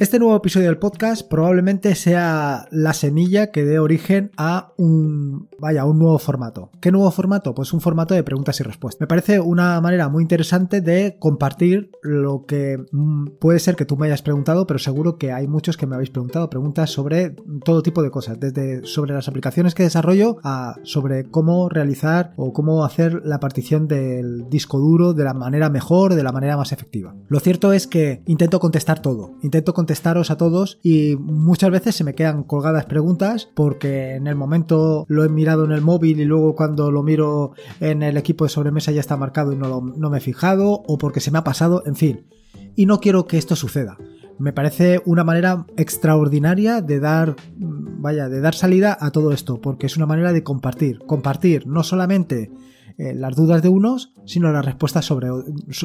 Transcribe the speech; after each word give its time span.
Este 0.00 0.18
nuevo 0.18 0.34
episodio 0.34 0.66
del 0.66 0.78
podcast 0.78 1.22
probablemente 1.28 1.94
sea 1.94 2.66
la 2.72 2.94
semilla 2.94 3.52
que 3.52 3.64
dé 3.64 3.78
origen 3.78 4.32
a 4.36 4.72
un, 4.76 5.48
vaya, 5.64 5.84
un 5.84 5.98
nuevo 5.98 6.18
formato. 6.18 6.70
¿Qué 6.80 6.92
nuevo 6.92 7.10
formato? 7.10 7.54
Pues 7.54 7.72
un 7.72 7.80
formato 7.80 8.14
de 8.14 8.22
preguntas 8.22 8.60
y 8.60 8.62
respuestas. 8.62 9.00
Me 9.00 9.06
parece 9.06 9.40
una 9.40 9.80
manera 9.80 10.08
muy 10.08 10.22
interesante 10.22 10.80
de 10.80 11.16
compartir 11.18 11.90
lo 12.02 12.44
que 12.46 12.84
mm, 12.92 13.38
puede 13.40 13.58
ser 13.58 13.76
que 13.76 13.86
tú 13.86 13.96
me 13.96 14.06
hayas 14.06 14.22
preguntado, 14.22 14.66
pero 14.66 14.78
seguro 14.78 15.16
que 15.16 15.32
hay 15.32 15.46
muchos 15.48 15.76
que 15.76 15.86
me 15.86 15.94
habéis 15.94 16.10
preguntado 16.10 16.50
preguntas 16.50 16.90
sobre 16.90 17.30
todo 17.64 17.82
tipo 17.82 18.02
de 18.02 18.10
cosas, 18.10 18.38
desde 18.38 18.84
sobre 18.84 19.14
las 19.14 19.28
aplicaciones 19.28 19.74
que 19.74 19.84
desarrollo 19.84 20.36
a 20.42 20.76
sobre 20.82 21.30
cómo 21.30 21.68
realizar 21.68 22.34
o 22.36 22.52
cómo 22.52 22.84
hacer 22.84 23.22
la 23.24 23.40
partición 23.40 23.88
del 23.88 24.48
disco 24.50 24.78
duro 24.78 25.14
de 25.14 25.24
la 25.24 25.34
manera 25.34 25.70
mejor, 25.70 26.14
de 26.14 26.22
la 26.22 26.32
manera 26.32 26.56
más 26.56 26.72
efectiva. 26.72 27.14
Lo 27.28 27.40
cierto 27.40 27.72
es 27.72 27.86
que 27.86 28.22
intento 28.26 28.60
contestar 28.60 29.00
todo, 29.00 29.36
intento 29.42 29.72
contestar 29.72 29.94
contestaros 29.94 30.30
a 30.32 30.36
todos 30.36 30.80
y 30.82 31.14
muchas 31.16 31.70
veces 31.70 31.94
se 31.94 32.02
me 32.02 32.14
quedan 32.14 32.42
colgadas 32.42 32.86
preguntas 32.86 33.50
porque 33.54 34.14
en 34.14 34.26
el 34.26 34.34
momento 34.34 35.04
lo 35.08 35.24
he 35.24 35.28
mirado 35.28 35.53
en 35.62 35.70
el 35.70 35.80
móvil 35.80 36.18
y 36.20 36.24
luego 36.24 36.56
cuando 36.56 36.90
lo 36.90 37.04
miro 37.04 37.52
en 37.78 38.02
el 38.02 38.16
equipo 38.16 38.44
de 38.44 38.48
sobremesa 38.48 38.90
ya 38.90 38.98
está 38.98 39.16
marcado 39.16 39.52
y 39.52 39.56
no, 39.56 39.80
no 39.80 40.10
me 40.10 40.18
he 40.18 40.20
fijado 40.20 40.82
o 40.86 40.98
porque 40.98 41.20
se 41.20 41.30
me 41.30 41.38
ha 41.38 41.44
pasado, 41.44 41.84
en 41.86 41.94
fin. 41.94 42.26
Y 42.74 42.86
no 42.86 42.98
quiero 42.98 43.26
que 43.26 43.38
esto 43.38 43.54
suceda. 43.54 43.96
Me 44.38 44.52
parece 44.52 45.00
una 45.04 45.22
manera 45.22 45.66
extraordinaria 45.76 46.80
de 46.80 46.98
dar, 46.98 47.36
vaya, 47.56 48.28
de 48.28 48.40
dar 48.40 48.56
salida 48.56 48.98
a 49.00 49.12
todo 49.12 49.30
esto, 49.30 49.60
porque 49.60 49.86
es 49.86 49.96
una 49.96 50.06
manera 50.06 50.32
de 50.32 50.42
compartir. 50.42 50.98
Compartir 51.06 51.68
no 51.68 51.84
solamente 51.84 52.50
eh, 52.98 53.14
las 53.14 53.36
dudas 53.36 53.62
de 53.62 53.68
unos, 53.68 54.12
sino 54.26 54.50
las 54.50 54.64
respuestas 54.64 55.04
sobre 55.04 55.28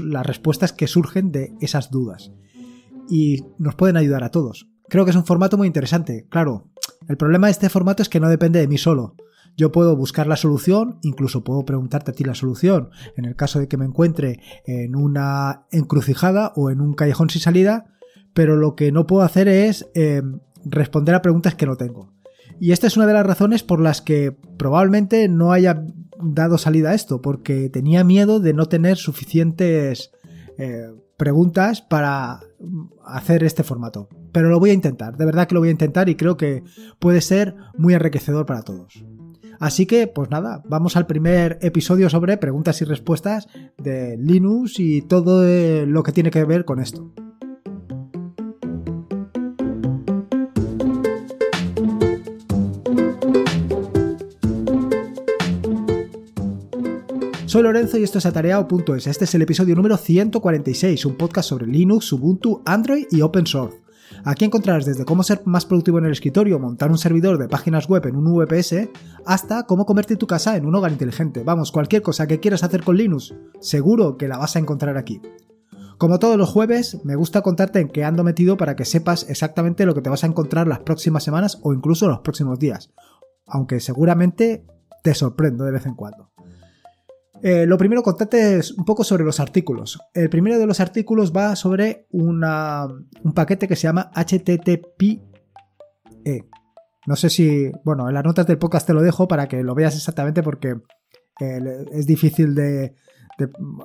las 0.03 0.25
respuestas 0.25 0.73
que 0.73 0.87
surgen 0.87 1.31
de 1.31 1.53
esas 1.61 1.91
dudas 1.91 2.31
y 3.09 3.45
nos 3.57 3.75
pueden 3.75 3.97
ayudar 3.97 4.23
a 4.23 4.29
todos. 4.29 4.67
Creo 4.87 5.05
que 5.05 5.11
es 5.11 5.17
un 5.17 5.25
formato 5.25 5.57
muy 5.57 5.67
interesante. 5.67 6.27
Claro, 6.29 6.67
el 7.07 7.17
problema 7.17 7.47
de 7.47 7.51
este 7.51 7.69
formato 7.69 8.03
es 8.03 8.09
que 8.09 8.19
no 8.19 8.29
depende 8.29 8.59
de 8.59 8.67
mí 8.67 8.77
solo. 8.77 9.15
Yo 9.59 9.73
puedo 9.73 9.93
buscar 9.97 10.25
la 10.25 10.37
solución, 10.37 10.99
incluso 11.01 11.43
puedo 11.43 11.65
preguntarte 11.65 12.11
a 12.11 12.13
ti 12.13 12.23
la 12.23 12.33
solución, 12.33 12.91
en 13.17 13.25
el 13.25 13.35
caso 13.35 13.59
de 13.59 13.67
que 13.67 13.75
me 13.75 13.83
encuentre 13.83 14.39
en 14.65 14.95
una 14.95 15.65
encrucijada 15.69 16.53
o 16.55 16.69
en 16.69 16.79
un 16.79 16.93
callejón 16.93 17.29
sin 17.29 17.41
salida, 17.41 17.93
pero 18.33 18.55
lo 18.55 18.77
que 18.77 18.93
no 18.93 19.05
puedo 19.05 19.21
hacer 19.21 19.49
es 19.49 19.89
em, 19.95 20.39
responder 20.63 21.13
a 21.13 21.21
preguntas 21.21 21.55
que 21.55 21.65
no 21.65 21.75
tengo. 21.75 22.13
Y 22.57 22.71
esta 22.71 22.87
es 22.87 22.95
una 22.95 23.05
de 23.05 23.11
las 23.11 23.25
razones 23.25 23.63
por 23.63 23.81
las 23.81 24.01
que 24.01 24.31
probablemente 24.55 25.27
no 25.27 25.51
haya 25.51 25.83
dado 26.23 26.57
salida 26.57 26.91
a 26.91 26.95
esto, 26.95 27.21
porque 27.21 27.69
tenía 27.69 28.05
miedo 28.05 28.39
de 28.39 28.53
no 28.53 28.67
tener 28.67 28.95
suficientes 28.95 30.11
eh, 30.57 30.87
preguntas 31.17 31.81
para 31.81 32.39
hacer 33.05 33.43
este 33.43 33.63
formato. 33.63 34.07
Pero 34.31 34.47
lo 34.47 34.57
voy 34.57 34.69
a 34.69 34.73
intentar, 34.73 35.17
de 35.17 35.25
verdad 35.25 35.49
que 35.49 35.55
lo 35.55 35.59
voy 35.59 35.67
a 35.67 35.73
intentar 35.73 36.07
y 36.07 36.15
creo 36.15 36.37
que 36.37 36.63
puede 36.97 37.19
ser 37.19 37.57
muy 37.77 37.93
enriquecedor 37.93 38.45
para 38.45 38.61
todos. 38.61 39.03
Así 39.59 39.85
que, 39.85 40.07
pues 40.07 40.29
nada, 40.29 40.63
vamos 40.65 40.95
al 40.95 41.05
primer 41.05 41.59
episodio 41.61 42.09
sobre 42.09 42.37
preguntas 42.37 42.81
y 42.81 42.85
respuestas 42.85 43.47
de 43.77 44.17
Linux 44.17 44.79
y 44.79 45.01
todo 45.01 45.43
lo 45.85 46.03
que 46.03 46.13
tiene 46.13 46.31
que 46.31 46.45
ver 46.45 46.63
con 46.63 46.79
esto. 46.79 47.11
Soy 57.45 57.63
Lorenzo 57.63 57.97
y 57.97 58.03
esto 58.03 58.19
es 58.19 58.27
atareado.es. 58.27 59.07
Este 59.07 59.25
es 59.25 59.35
el 59.35 59.41
episodio 59.41 59.75
número 59.75 59.97
146, 59.97 61.03
un 61.05 61.15
podcast 61.15 61.49
sobre 61.49 61.65
Linux, 61.65 62.13
Ubuntu, 62.13 62.61
Android 62.63 63.07
y 63.09 63.21
Open 63.21 63.47
Source. 63.47 63.88
Aquí 64.25 64.45
encontrarás 64.45 64.85
desde 64.85 65.05
cómo 65.05 65.23
ser 65.23 65.41
más 65.45 65.65
productivo 65.65 65.99
en 65.99 66.05
el 66.05 66.11
escritorio, 66.11 66.59
montar 66.59 66.91
un 66.91 66.97
servidor 66.97 67.37
de 67.37 67.47
páginas 67.47 67.87
web 67.87 68.05
en 68.07 68.15
un 68.15 68.33
VPS, 68.33 68.89
hasta 69.25 69.63
cómo 69.63 69.85
convertir 69.85 70.17
tu 70.17 70.27
casa 70.27 70.57
en 70.57 70.65
un 70.65 70.75
hogar 70.75 70.91
inteligente. 70.91 71.43
Vamos, 71.43 71.71
cualquier 71.71 72.01
cosa 72.01 72.27
que 72.27 72.39
quieras 72.39 72.63
hacer 72.63 72.83
con 72.83 72.97
Linux, 72.97 73.33
seguro 73.59 74.17
que 74.17 74.27
la 74.27 74.37
vas 74.37 74.55
a 74.55 74.59
encontrar 74.59 74.97
aquí. 74.97 75.21
Como 75.97 76.19
todos 76.19 76.37
los 76.37 76.49
jueves, 76.49 77.03
me 77.03 77.15
gusta 77.15 77.41
contarte 77.41 77.81
en 77.81 77.89
qué 77.89 78.05
ando 78.05 78.23
metido 78.23 78.55
para 78.55 78.75
que 78.75 78.85
sepas 78.85 79.25
exactamente 79.29 79.85
lo 79.85 79.93
que 79.93 80.01
te 80.01 80.09
vas 80.09 80.23
a 80.23 80.27
encontrar 80.27 80.65
las 80.65 80.79
próximas 80.79 81.23
semanas 81.23 81.59
o 81.61 81.73
incluso 81.73 82.07
los 82.07 82.19
próximos 82.19 82.57
días. 82.57 82.91
Aunque 83.45 83.81
seguramente 83.81 84.65
te 85.03 85.13
sorprendo 85.13 85.65
de 85.65 85.71
vez 85.71 85.85
en 85.85 85.95
cuando. 85.95 86.31
Eh, 87.41 87.65
lo 87.65 87.77
primero, 87.77 88.03
contarte 88.03 88.59
un 88.77 88.85
poco 88.85 89.03
sobre 89.03 89.23
los 89.23 89.39
artículos. 89.39 89.99
El 90.13 90.29
primero 90.29 90.59
de 90.59 90.65
los 90.65 90.79
artículos 90.79 91.33
va 91.35 91.55
sobre 91.55 92.07
un 92.11 92.41
paquete 93.33 93.67
que 93.67 93.75
se 93.75 93.83
llama 93.83 94.11
HTTP. 94.13 95.21
No 97.07 97.15
sé 97.15 97.29
si, 97.29 97.71
bueno, 97.83 98.07
en 98.07 98.13
las 98.13 98.23
notas 98.23 98.45
del 98.45 98.59
podcast 98.59 98.85
te 98.85 98.93
lo 98.93 99.01
dejo 99.01 99.27
para 99.27 99.47
que 99.47 99.63
lo 99.63 99.73
veas 99.73 99.95
exactamente 99.95 100.43
porque 100.43 100.75
eh, 101.39 101.85
es 101.91 102.05
difícil 102.05 102.53
de, 102.53 102.93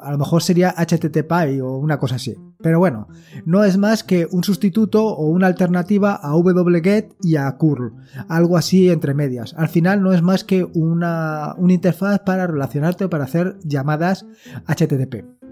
a 0.03 0.11
lo 0.11 0.19
mejor 0.19 0.43
sería 0.43 0.75
HTTP 0.77 1.61
o 1.63 1.79
una 1.79 1.99
cosa 1.99 2.17
así. 2.17 2.37
Pero 2.61 2.79
bueno, 2.79 3.09
no 3.45 3.65
es 3.65 3.77
más 3.77 4.03
que 4.03 4.27
un 4.31 4.45
sustituto 4.45 5.07
o 5.07 5.29
una 5.29 5.47
alternativa 5.47 6.15
a 6.15 6.35
wget 6.37 7.15
y 7.23 7.37
a 7.37 7.51
curl, 7.57 7.95
algo 8.29 8.57
así 8.57 8.91
entre 8.91 9.15
medias. 9.15 9.55
Al 9.57 9.69
final 9.69 10.03
no 10.03 10.13
es 10.13 10.23
más 10.23 10.45
que 10.45 10.65
una, 10.75 11.55
una 11.59 11.73
interfaz 11.73 12.21
para 12.21 12.47
relacionarte 12.47 13.05
o 13.05 13.11
para 13.11 13.25
hacer 13.25 13.59
llamadas 13.65 14.27
HTTP. 14.67 15.44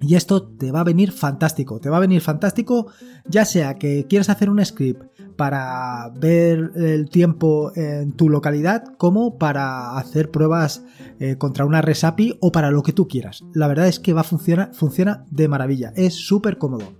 Y 0.00 0.14
esto 0.14 0.42
te 0.42 0.72
va 0.72 0.80
a 0.80 0.84
venir 0.84 1.12
fantástico, 1.12 1.78
te 1.78 1.90
va 1.90 1.98
a 1.98 2.00
venir 2.00 2.22
fantástico 2.22 2.86
ya 3.26 3.44
sea 3.44 3.74
que 3.74 4.06
quieras 4.06 4.30
hacer 4.30 4.48
un 4.48 4.64
script 4.64 5.02
para 5.36 6.10
ver 6.18 6.72
el 6.74 7.08
tiempo 7.10 7.72
en 7.74 8.12
tu 8.12 8.28
localidad 8.28 8.84
como 8.96 9.38
para 9.38 9.96
hacer 9.98 10.30
pruebas 10.30 10.84
eh, 11.18 11.36
contra 11.36 11.64
una 11.64 11.82
resapi 11.82 12.36
o 12.40 12.52
para 12.52 12.70
lo 12.70 12.82
que 12.82 12.92
tú 12.92 13.08
quieras. 13.08 13.44
La 13.54 13.68
verdad 13.68 13.88
es 13.88 14.00
que 14.00 14.12
va 14.12 14.22
a 14.22 14.24
funcionar, 14.24 14.74
funciona 14.74 15.24
de 15.30 15.48
maravilla, 15.48 15.92
es 15.96 16.14
súper 16.14 16.58
cómodo. 16.58 16.92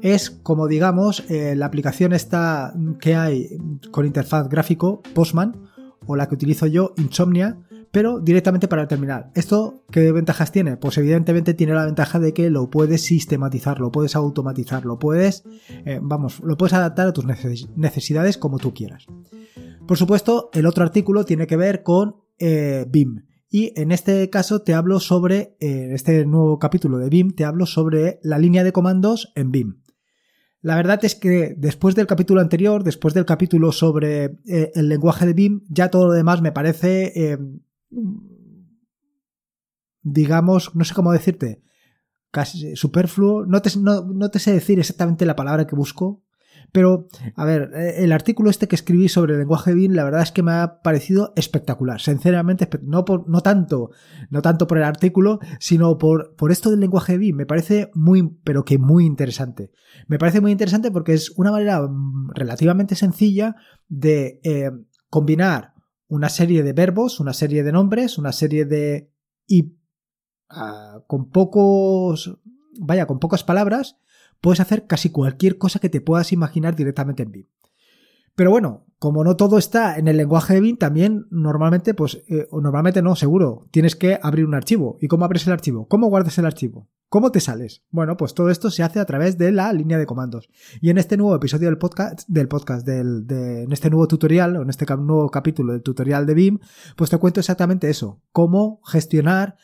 Es 0.00 0.30
como 0.30 0.66
digamos 0.66 1.24
eh, 1.28 1.54
la 1.56 1.66
aplicación 1.66 2.12
esta 2.12 2.74
que 3.00 3.16
hay 3.16 3.58
con 3.90 4.06
interfaz 4.06 4.48
gráfico 4.48 5.02
Postman 5.14 5.56
o 6.06 6.16
la 6.16 6.28
que 6.28 6.34
utilizo 6.34 6.66
yo 6.66 6.94
Insomnia 6.96 7.58
pero 7.94 8.18
directamente 8.18 8.66
para 8.66 8.82
el 8.82 8.88
terminal. 8.88 9.30
¿Esto 9.36 9.84
qué 9.92 10.10
ventajas 10.10 10.50
tiene? 10.50 10.76
Pues 10.76 10.98
evidentemente 10.98 11.54
tiene 11.54 11.74
la 11.74 11.84
ventaja 11.84 12.18
de 12.18 12.34
que 12.34 12.50
lo 12.50 12.68
puedes 12.68 13.02
sistematizar, 13.02 13.78
lo 13.78 13.92
puedes 13.92 14.16
automatizar, 14.16 14.84
lo 14.84 14.98
puedes, 14.98 15.44
eh, 15.86 16.00
vamos, 16.02 16.40
lo 16.40 16.56
puedes 16.56 16.72
adaptar 16.72 17.06
a 17.06 17.12
tus 17.12 17.24
necesidades 17.24 18.36
como 18.36 18.58
tú 18.58 18.74
quieras. 18.74 19.06
Por 19.86 19.96
supuesto, 19.96 20.50
el 20.54 20.66
otro 20.66 20.82
artículo 20.82 21.24
tiene 21.24 21.46
que 21.46 21.56
ver 21.56 21.84
con 21.84 22.16
eh, 22.40 22.84
BIM. 22.88 23.26
Y 23.48 23.72
en 23.80 23.92
este 23.92 24.28
caso 24.28 24.62
te 24.62 24.74
hablo 24.74 24.98
sobre, 24.98 25.56
eh, 25.60 25.90
este 25.92 26.26
nuevo 26.26 26.58
capítulo 26.58 26.98
de 26.98 27.08
BIM, 27.08 27.30
te 27.30 27.44
hablo 27.44 27.64
sobre 27.64 28.18
la 28.24 28.38
línea 28.38 28.64
de 28.64 28.72
comandos 28.72 29.30
en 29.36 29.52
BIM. 29.52 29.82
La 30.62 30.74
verdad 30.74 30.98
es 31.04 31.14
que 31.14 31.54
después 31.56 31.94
del 31.94 32.08
capítulo 32.08 32.40
anterior, 32.40 32.82
después 32.82 33.14
del 33.14 33.24
capítulo 33.24 33.70
sobre 33.70 34.40
el 34.46 34.88
lenguaje 34.88 35.26
de 35.26 35.34
BIM, 35.34 35.60
ya 35.68 35.90
todo 35.90 36.08
lo 36.08 36.12
demás 36.12 36.42
me 36.42 36.50
parece 36.50 37.38
digamos, 40.02 40.74
no 40.74 40.84
sé 40.84 40.94
cómo 40.94 41.12
decirte, 41.12 41.62
casi 42.30 42.76
superfluo. 42.76 43.46
No 43.46 43.62
te, 43.62 43.70
no, 43.78 44.30
te 44.30 44.38
sé 44.38 44.52
decir 44.52 44.78
exactamente 44.78 45.26
la 45.26 45.36
palabra 45.36 45.66
que 45.66 45.76
busco, 45.76 46.22
pero, 46.72 47.06
a 47.36 47.44
ver, 47.44 47.70
eh, 47.74 48.04
el 48.04 48.12
artículo 48.12 48.50
este 48.50 48.66
que 48.66 48.74
escribí 48.74 49.08
sobre 49.08 49.34
el 49.34 49.38
lenguaje 49.38 49.74
BIM, 49.74 49.92
la 49.92 50.04
verdad 50.04 50.22
es 50.22 50.32
que 50.32 50.42
me 50.42 50.52
ha 50.52 50.82
parecido 50.82 51.32
espectacular. 51.36 52.00
Sinceramente, 52.00 52.68
no, 52.82 53.04
por, 53.04 53.28
no, 53.28 53.42
tanto, 53.42 53.90
no 54.30 54.42
tanto 54.42 54.66
por 54.66 54.78
el 54.78 54.84
artículo, 54.84 55.38
sino 55.60 55.98
por, 55.98 56.34
por 56.36 56.50
esto 56.50 56.70
del 56.70 56.80
lenguaje 56.80 57.16
BIM. 57.16 57.36
Me 57.36 57.46
parece 57.46 57.90
muy, 57.94 58.28
pero 58.42 58.64
que 58.64 58.78
muy 58.78 59.06
interesante. 59.06 59.70
Me 60.08 60.18
parece 60.18 60.40
muy 60.40 60.50
interesante 60.50 60.90
porque 60.90 61.12
es 61.12 61.30
una 61.36 61.52
manera 61.52 61.80
mm, 61.80 62.30
relativamente 62.34 62.96
sencilla 62.96 63.54
de 63.88 64.40
eh, 64.42 64.70
combinar 65.08 65.73
una 66.14 66.28
serie 66.28 66.62
de 66.62 66.72
verbos, 66.72 67.18
una 67.18 67.32
serie 67.32 67.64
de 67.64 67.72
nombres, 67.72 68.18
una 68.18 68.32
serie 68.32 68.64
de... 68.64 69.10
y 69.46 69.76
ah, 70.48 71.02
con 71.08 71.30
pocos... 71.30 72.38
vaya, 72.78 73.06
con 73.06 73.18
pocas 73.18 73.42
palabras, 73.42 73.98
puedes 74.40 74.60
hacer 74.60 74.86
casi 74.86 75.10
cualquier 75.10 75.58
cosa 75.58 75.80
que 75.80 75.88
te 75.88 76.00
puedas 76.00 76.32
imaginar 76.32 76.76
directamente 76.76 77.24
en 77.24 77.32
BIM. 77.32 77.46
Pero 78.36 78.50
bueno, 78.50 78.86
como 78.98 79.24
no 79.24 79.36
todo 79.36 79.58
está 79.58 79.98
en 79.98 80.08
el 80.08 80.16
lenguaje 80.16 80.54
de 80.54 80.60
BIM, 80.60 80.76
también 80.76 81.26
normalmente, 81.30 81.94
pues, 81.94 82.22
eh, 82.28 82.46
o 82.50 82.60
normalmente 82.60 83.02
no, 83.02 83.16
seguro, 83.16 83.66
tienes 83.72 83.96
que 83.96 84.18
abrir 84.22 84.44
un 84.44 84.54
archivo. 84.54 84.96
¿Y 85.00 85.08
cómo 85.08 85.24
abres 85.24 85.46
el 85.46 85.52
archivo? 85.52 85.88
¿Cómo 85.88 86.08
guardas 86.08 86.38
el 86.38 86.46
archivo? 86.46 86.88
¿Cómo 87.08 87.30
te 87.30 87.40
sales? 87.40 87.84
Bueno, 87.90 88.16
pues 88.16 88.34
todo 88.34 88.50
esto 88.50 88.70
se 88.70 88.82
hace 88.82 88.98
a 88.98 89.04
través 89.04 89.38
de 89.38 89.52
la 89.52 89.72
línea 89.72 89.98
de 89.98 90.06
comandos. 90.06 90.48
Y 90.80 90.90
en 90.90 90.98
este 90.98 91.16
nuevo 91.16 91.36
episodio 91.36 91.68
del 91.68 91.78
podcast, 91.78 92.28
del 92.28 92.48
podcast, 92.48 92.84
del, 92.86 93.26
de, 93.26 93.62
en 93.62 93.72
este 93.72 93.88
nuevo 93.88 94.08
tutorial, 94.08 94.56
o 94.56 94.62
en 94.62 94.70
este 94.70 94.84
nuevo 94.96 95.30
capítulo 95.30 95.72
del 95.72 95.82
tutorial 95.82 96.26
de 96.26 96.34
BIM, 96.34 96.58
pues 96.96 97.10
te 97.10 97.18
cuento 97.18 97.40
exactamente 97.40 97.88
eso, 97.88 98.20
cómo 98.32 98.80
gestionar 98.84 99.56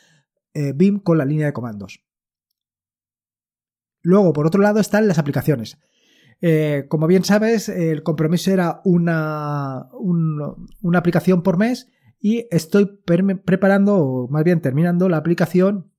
eh, 0.55 0.73
BIM 0.75 1.01
con 1.01 1.19
la 1.19 1.25
línea 1.25 1.47
de 1.47 1.53
comandos. 1.53 2.05
Luego, 4.03 4.33
por 4.33 4.47
otro 4.47 4.63
lado, 4.63 4.81
están 4.81 5.09
las 5.09 5.19
aplicaciones. 5.19 5.79
Eh, 6.41 6.87
como 6.89 7.07
bien 7.07 7.25
sabes, 7.25 7.69
el 7.69 8.03
compromiso 8.03 8.51
era 8.51 8.81
una, 8.85 9.89
una 9.93 10.99
aplicación 10.99 11.43
por 11.43 11.59
mes 11.59 11.89
y 12.19 12.47
estoy 12.51 12.87
preparando, 13.05 13.97
o 13.97 14.29
más 14.29 14.45
bien 14.45 14.61
terminando, 14.61 15.09
la 15.09 15.19
aplicación 15.19 15.93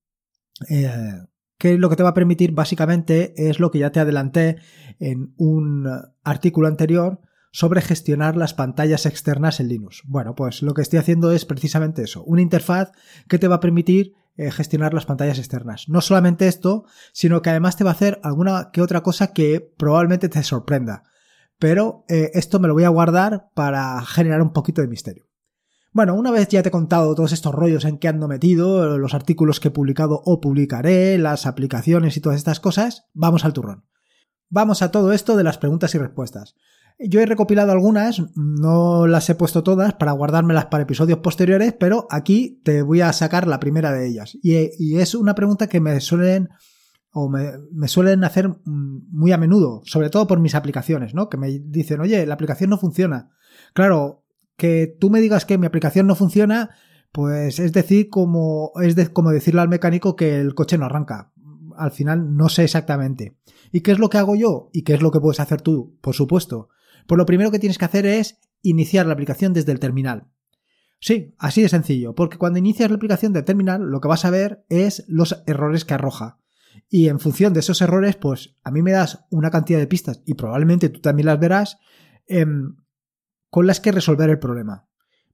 eh, 0.69 1.21
que 1.61 1.77
lo 1.77 1.91
que 1.91 1.95
te 1.95 2.01
va 2.01 2.09
a 2.09 2.15
permitir 2.15 2.53
básicamente 2.53 3.35
es 3.37 3.59
lo 3.59 3.69
que 3.69 3.77
ya 3.77 3.91
te 3.91 3.99
adelanté 3.99 4.57
en 4.99 5.35
un 5.37 5.87
artículo 6.23 6.67
anterior 6.67 7.19
sobre 7.51 7.83
gestionar 7.83 8.35
las 8.35 8.55
pantallas 8.55 9.05
externas 9.05 9.59
en 9.59 9.67
Linux. 9.67 10.01
Bueno, 10.07 10.33
pues 10.33 10.63
lo 10.63 10.73
que 10.73 10.81
estoy 10.81 10.97
haciendo 10.97 11.31
es 11.31 11.45
precisamente 11.45 12.01
eso, 12.01 12.23
una 12.23 12.41
interfaz 12.41 12.91
que 13.29 13.37
te 13.37 13.47
va 13.47 13.57
a 13.57 13.59
permitir 13.59 14.15
eh, 14.37 14.49
gestionar 14.49 14.95
las 14.95 15.05
pantallas 15.05 15.37
externas. 15.37 15.87
No 15.87 16.01
solamente 16.01 16.47
esto, 16.47 16.85
sino 17.13 17.43
que 17.43 17.51
además 17.51 17.77
te 17.77 17.83
va 17.83 17.91
a 17.91 17.93
hacer 17.93 18.19
alguna 18.23 18.71
que 18.73 18.81
otra 18.81 19.03
cosa 19.03 19.31
que 19.31 19.61
probablemente 19.77 20.29
te 20.29 20.41
sorprenda. 20.41 21.03
Pero 21.59 22.05
eh, 22.09 22.31
esto 22.33 22.59
me 22.59 22.69
lo 22.69 22.73
voy 22.73 22.85
a 22.85 22.89
guardar 22.89 23.49
para 23.53 24.03
generar 24.03 24.41
un 24.41 24.51
poquito 24.51 24.81
de 24.81 24.87
misterio. 24.87 25.30
Bueno, 25.93 26.15
una 26.15 26.31
vez 26.31 26.47
ya 26.47 26.63
te 26.63 26.69
he 26.69 26.71
contado 26.71 27.13
todos 27.15 27.33
estos 27.33 27.53
rollos 27.53 27.83
en 27.83 27.97
que 27.97 28.07
ando 28.07 28.29
metido, 28.29 28.97
los 28.97 29.13
artículos 29.13 29.59
que 29.59 29.67
he 29.67 29.71
publicado 29.71 30.21
o 30.23 30.39
publicaré, 30.39 31.17
las 31.17 31.45
aplicaciones 31.45 32.15
y 32.15 32.21
todas 32.21 32.37
estas 32.37 32.61
cosas, 32.61 33.09
vamos 33.13 33.43
al 33.43 33.51
turrón. 33.51 33.83
Vamos 34.49 34.81
a 34.81 34.91
todo 34.91 35.11
esto 35.11 35.35
de 35.35 35.43
las 35.43 35.57
preguntas 35.57 35.93
y 35.93 35.97
respuestas. 35.97 36.55
Yo 36.97 37.19
he 37.19 37.25
recopilado 37.25 37.73
algunas, 37.73 38.21
no 38.35 39.05
las 39.05 39.29
he 39.29 39.35
puesto 39.35 39.63
todas 39.63 39.93
para 39.93 40.13
guardármelas 40.13 40.67
para 40.67 40.83
episodios 40.83 41.19
posteriores, 41.19 41.73
pero 41.73 42.07
aquí 42.09 42.61
te 42.63 42.83
voy 42.83 43.01
a 43.01 43.11
sacar 43.11 43.47
la 43.47 43.59
primera 43.59 43.91
de 43.91 44.07
ellas. 44.07 44.37
Y, 44.41 44.95
es 44.97 45.13
una 45.13 45.35
pregunta 45.35 45.67
que 45.67 45.81
me 45.81 45.99
suelen 45.99 46.49
o 47.11 47.27
me, 47.27 47.51
me, 47.73 47.89
suelen 47.89 48.23
hacer 48.23 48.49
muy 48.65 49.33
a 49.33 49.37
menudo, 49.37 49.81
sobre 49.83 50.09
todo 50.09 50.27
por 50.27 50.39
mis 50.39 50.55
aplicaciones, 50.55 51.13
¿no? 51.13 51.27
Que 51.27 51.37
me 51.37 51.49
dicen, 51.49 51.99
oye, 51.99 52.25
la 52.25 52.35
aplicación 52.35 52.69
no 52.69 52.77
funciona. 52.77 53.31
Claro, 53.73 54.20
que 54.57 54.95
tú 54.99 55.09
me 55.09 55.21
digas 55.21 55.45
que 55.45 55.57
mi 55.57 55.65
aplicación 55.65 56.07
no 56.07 56.15
funciona, 56.15 56.71
pues 57.11 57.59
es 57.59 57.73
decir, 57.73 58.09
como, 58.09 58.71
es 58.81 59.09
como 59.09 59.31
decirle 59.31 59.61
al 59.61 59.69
mecánico 59.69 60.15
que 60.15 60.39
el 60.39 60.53
coche 60.55 60.77
no 60.77 60.85
arranca. 60.85 61.31
Al 61.77 61.91
final 61.91 62.35
no 62.35 62.49
sé 62.49 62.63
exactamente. 62.63 63.37
¿Y 63.71 63.81
qué 63.81 63.91
es 63.91 63.99
lo 63.99 64.09
que 64.09 64.17
hago 64.17 64.35
yo? 64.35 64.69
¿Y 64.73 64.83
qué 64.83 64.93
es 64.93 65.01
lo 65.01 65.11
que 65.11 65.19
puedes 65.19 65.39
hacer 65.39 65.61
tú? 65.61 65.97
Por 66.01 66.15
supuesto. 66.15 66.69
Pues 67.07 67.17
lo 67.17 67.25
primero 67.25 67.51
que 67.51 67.59
tienes 67.59 67.77
que 67.77 67.85
hacer 67.85 68.05
es 68.05 68.39
iniciar 68.61 69.05
la 69.05 69.13
aplicación 69.13 69.53
desde 69.53 69.71
el 69.71 69.79
terminal. 69.79 70.27
Sí, 70.99 71.33
así 71.39 71.63
de 71.63 71.69
sencillo, 71.69 72.13
porque 72.13 72.37
cuando 72.37 72.59
inicias 72.59 72.91
la 72.91 72.95
aplicación 72.95 73.33
del 73.33 73.43
terminal 73.43 73.81
lo 73.81 73.99
que 74.01 74.07
vas 74.07 74.23
a 74.23 74.29
ver 74.29 74.63
es 74.69 75.03
los 75.07 75.43
errores 75.47 75.83
que 75.83 75.95
arroja. 75.95 76.37
Y 76.89 77.07
en 77.07 77.19
función 77.19 77.53
de 77.53 77.61
esos 77.61 77.81
errores, 77.81 78.15
pues 78.17 78.55
a 78.63 78.69
mí 78.69 78.83
me 78.83 78.91
das 78.91 79.25
una 79.31 79.49
cantidad 79.49 79.79
de 79.79 79.87
pistas 79.87 80.21
y 80.25 80.35
probablemente 80.35 80.89
tú 80.89 81.01
también 81.01 81.25
las 81.25 81.39
verás 81.39 81.79
em, 82.27 82.75
con 83.51 83.67
las 83.67 83.79
que 83.79 83.91
resolver 83.91 84.31
el 84.31 84.39
problema. 84.39 84.87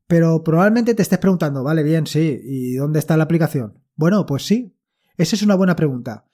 Pero 0.08 0.44
probablemente 0.44 0.94
te 0.94 1.02
estés 1.02 1.20
preguntando, 1.20 1.64
vale, 1.64 1.84
bien, 1.84 2.08
sí, 2.08 2.42
¿y 2.44 2.76
dónde 2.76 3.00
está 3.00 3.16
la 3.16 3.24
aplicación? 3.24 3.82
Bueno, 3.96 4.26
pues 4.26 4.46
sí, 4.46 4.76
esa 5.16 5.36
es 5.36 5.44
una 5.44 5.56
buena 5.56 5.76
pregunta. 5.78 6.26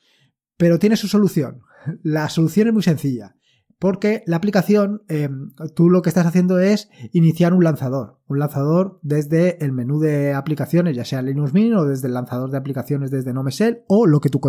Pero 0.58 0.80
tiene 0.80 0.98
su 0.98 1.08
solución. 1.08 1.62
La 2.04 2.30
solución 2.30 2.68
es 2.68 2.74
muy 2.74 2.84
sencilla. 2.84 3.36
Porque 3.80 4.24
la 4.28 4.38
aplicación, 4.38 5.04
eh, 5.10 5.28
tú 5.76 5.90
lo 5.90 6.02
que 6.02 6.08
estás 6.08 6.26
haciendo 6.26 6.58
es 6.58 6.88
iniciar 7.12 7.54
un 7.54 7.66
lanzador. 7.66 8.22
Un 8.28 8.40
lanzador 8.40 8.98
desde 9.02 9.62
el 9.62 9.74
menú 9.74 10.00
de 10.00 10.34
aplicaciones, 10.34 10.96
ya 10.96 11.04
sea 11.04 11.22
Linux 11.22 11.54
Mint 11.54 11.76
o 11.76 11.84
desde 11.84 12.08
el 12.08 12.14
lanzador 12.14 12.50
de 12.50 12.58
aplicaciones 12.58 13.12
desde 13.12 13.34
NoMesel 13.34 13.84
o 13.90 14.08
lo 14.08 14.22
que 14.22 14.30
tú, 14.30 14.40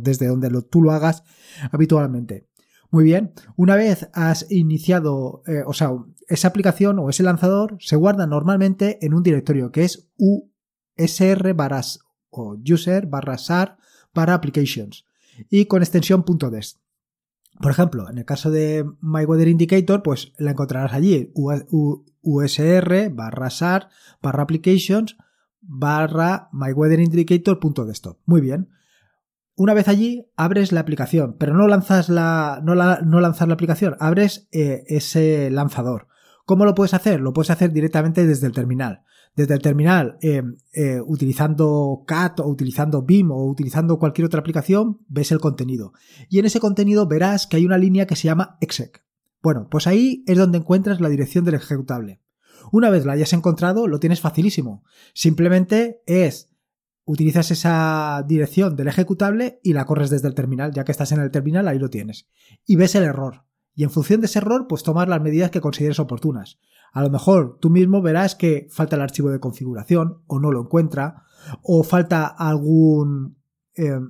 desde 0.00 0.28
donde 0.28 0.48
tú 0.70 0.80
lo 0.80 0.92
hagas 0.92 1.22
habitualmente. 1.70 2.47
Muy 2.90 3.04
bien, 3.04 3.32
una 3.56 3.76
vez 3.76 4.08
has 4.14 4.50
iniciado, 4.50 5.42
eh, 5.46 5.62
o 5.66 5.74
sea, 5.74 5.90
esa 6.26 6.48
aplicación 6.48 6.98
o 6.98 7.10
ese 7.10 7.22
lanzador 7.22 7.76
se 7.80 7.96
guarda 7.96 8.26
normalmente 8.26 8.98
en 9.04 9.12
un 9.14 9.22
directorio 9.22 9.72
que 9.72 9.84
es 9.84 10.08
usr 10.16 11.54
barras 11.54 12.00
o 12.30 12.56
user 12.56 13.06
barra 13.06 13.36
sar 13.36 13.78
para 14.12 14.34
applications 14.34 15.04
y 15.50 15.66
con 15.66 15.82
extensión 15.82 16.24
.dest. 16.50 16.78
Por 17.60 17.72
ejemplo, 17.72 18.08
en 18.08 18.18
el 18.18 18.24
caso 18.24 18.50
de 18.50 18.84
My 19.00 19.24
Weather 19.24 19.48
Indicator, 19.48 20.02
pues 20.02 20.32
la 20.38 20.52
encontrarás 20.52 20.92
allí, 20.92 21.32
usr 21.34 23.10
barra 23.10 23.50
sar 23.50 23.88
barra 24.22 24.42
applications 24.44 25.16
barra 25.60 26.48
myweatherindicator.desktop. 26.52 28.18
Muy 28.24 28.40
bien. 28.40 28.68
Una 29.58 29.74
vez 29.74 29.88
allí, 29.88 30.30
abres 30.36 30.70
la 30.70 30.78
aplicación, 30.78 31.34
pero 31.36 31.52
no 31.52 31.66
lanzas 31.66 32.08
la, 32.08 32.60
no, 32.62 32.76
no 32.76 33.20
lanzas 33.20 33.48
la 33.48 33.54
aplicación, 33.54 33.96
abres 33.98 34.46
eh, 34.52 34.84
ese 34.86 35.50
lanzador. 35.50 36.06
¿Cómo 36.46 36.64
lo 36.64 36.76
puedes 36.76 36.94
hacer? 36.94 37.20
Lo 37.20 37.32
puedes 37.32 37.50
hacer 37.50 37.72
directamente 37.72 38.24
desde 38.24 38.46
el 38.46 38.52
terminal. 38.52 39.02
Desde 39.34 39.54
el 39.54 39.60
terminal, 39.60 40.16
eh, 40.22 40.44
eh, 40.74 41.00
utilizando 41.04 42.04
CAT 42.06 42.38
o 42.38 42.46
utilizando 42.46 43.02
BIM 43.02 43.32
o 43.32 43.50
utilizando 43.50 43.98
cualquier 43.98 44.26
otra 44.26 44.38
aplicación, 44.38 45.00
ves 45.08 45.32
el 45.32 45.40
contenido. 45.40 45.92
Y 46.28 46.38
en 46.38 46.46
ese 46.46 46.60
contenido 46.60 47.08
verás 47.08 47.48
que 47.48 47.56
hay 47.56 47.66
una 47.66 47.78
línea 47.78 48.06
que 48.06 48.14
se 48.14 48.28
llama 48.28 48.58
exec. 48.60 49.04
Bueno, 49.42 49.66
pues 49.68 49.88
ahí 49.88 50.22
es 50.28 50.38
donde 50.38 50.58
encuentras 50.58 51.00
la 51.00 51.08
dirección 51.08 51.44
del 51.44 51.54
ejecutable. 51.54 52.20
Una 52.70 52.90
vez 52.90 53.04
la 53.04 53.14
hayas 53.14 53.32
encontrado, 53.32 53.88
lo 53.88 53.98
tienes 53.98 54.20
facilísimo. 54.20 54.84
Simplemente 55.14 56.00
es 56.06 56.48
utilizas 57.08 57.50
esa 57.50 58.22
dirección 58.28 58.76
del 58.76 58.88
ejecutable 58.88 59.60
y 59.62 59.72
la 59.72 59.86
corres 59.86 60.10
desde 60.10 60.28
el 60.28 60.34
terminal, 60.34 60.72
ya 60.74 60.84
que 60.84 60.92
estás 60.92 61.10
en 61.12 61.20
el 61.20 61.30
terminal, 61.30 61.66
ahí 61.66 61.78
lo 61.78 61.88
tienes. 61.88 62.28
Y 62.66 62.76
ves 62.76 62.94
el 62.94 63.04
error. 63.04 63.44
Y 63.74 63.84
en 63.84 63.90
función 63.90 64.20
de 64.20 64.26
ese 64.26 64.40
error, 64.40 64.66
pues 64.68 64.82
tomar 64.82 65.08
las 65.08 65.22
medidas 65.22 65.50
que 65.50 65.62
consideres 65.62 66.00
oportunas. 66.00 66.58
A 66.92 67.02
lo 67.02 67.08
mejor 67.08 67.58
tú 67.60 67.70
mismo 67.70 68.02
verás 68.02 68.34
que 68.34 68.66
falta 68.70 68.96
el 68.96 69.02
archivo 69.02 69.30
de 69.30 69.40
configuración, 69.40 70.22
o 70.26 70.38
no 70.38 70.52
lo 70.52 70.60
encuentra, 70.60 71.22
o 71.62 71.82
falta 71.82 72.26
algún. 72.26 73.38
Eh, 73.74 74.00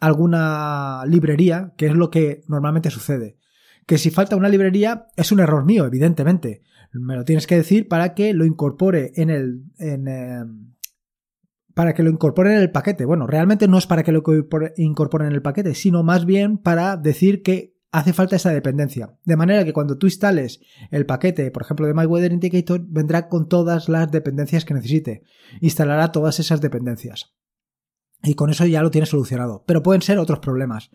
alguna 0.00 1.04
librería, 1.06 1.72
que 1.78 1.86
es 1.86 1.94
lo 1.94 2.10
que 2.10 2.44
normalmente 2.48 2.90
sucede. 2.90 3.38
Que 3.86 3.96
si 3.96 4.10
falta 4.10 4.36
una 4.36 4.50
librería 4.50 5.06
es 5.16 5.32
un 5.32 5.40
error 5.40 5.64
mío, 5.64 5.86
evidentemente. 5.86 6.62
Me 6.92 7.16
lo 7.16 7.24
tienes 7.24 7.46
que 7.46 7.56
decir 7.56 7.88
para 7.88 8.14
que 8.14 8.34
lo 8.34 8.44
incorpore 8.44 9.12
en 9.16 9.30
el. 9.30 9.64
En, 9.78 10.06
eh, 10.06 10.44
para 11.78 11.94
que 11.94 12.02
lo 12.02 12.10
incorporen 12.10 12.54
en 12.54 12.62
el 12.62 12.72
paquete. 12.72 13.04
Bueno, 13.04 13.28
realmente 13.28 13.68
no 13.68 13.78
es 13.78 13.86
para 13.86 14.02
que 14.02 14.10
lo 14.10 14.24
incorporen 14.76 15.28
en 15.28 15.34
el 15.34 15.42
paquete, 15.42 15.76
sino 15.76 16.02
más 16.02 16.24
bien 16.24 16.58
para 16.58 16.96
decir 16.96 17.40
que 17.44 17.76
hace 17.92 18.12
falta 18.12 18.34
esa 18.34 18.50
dependencia. 18.50 19.16
De 19.24 19.36
manera 19.36 19.64
que 19.64 19.72
cuando 19.72 19.96
tú 19.96 20.08
instales 20.08 20.58
el 20.90 21.06
paquete, 21.06 21.52
por 21.52 21.62
ejemplo, 21.62 21.86
de 21.86 21.94
My 21.94 22.04
Weather 22.04 22.32
Indicator, 22.32 22.84
vendrá 22.84 23.28
con 23.28 23.48
todas 23.48 23.88
las 23.88 24.10
dependencias 24.10 24.64
que 24.64 24.74
necesite. 24.74 25.22
Instalará 25.60 26.10
todas 26.10 26.40
esas 26.40 26.60
dependencias. 26.60 27.36
Y 28.24 28.34
con 28.34 28.50
eso 28.50 28.66
ya 28.66 28.82
lo 28.82 28.90
tienes 28.90 29.10
solucionado. 29.10 29.62
Pero 29.64 29.84
pueden 29.84 30.02
ser 30.02 30.18
otros 30.18 30.40
problemas. 30.40 30.90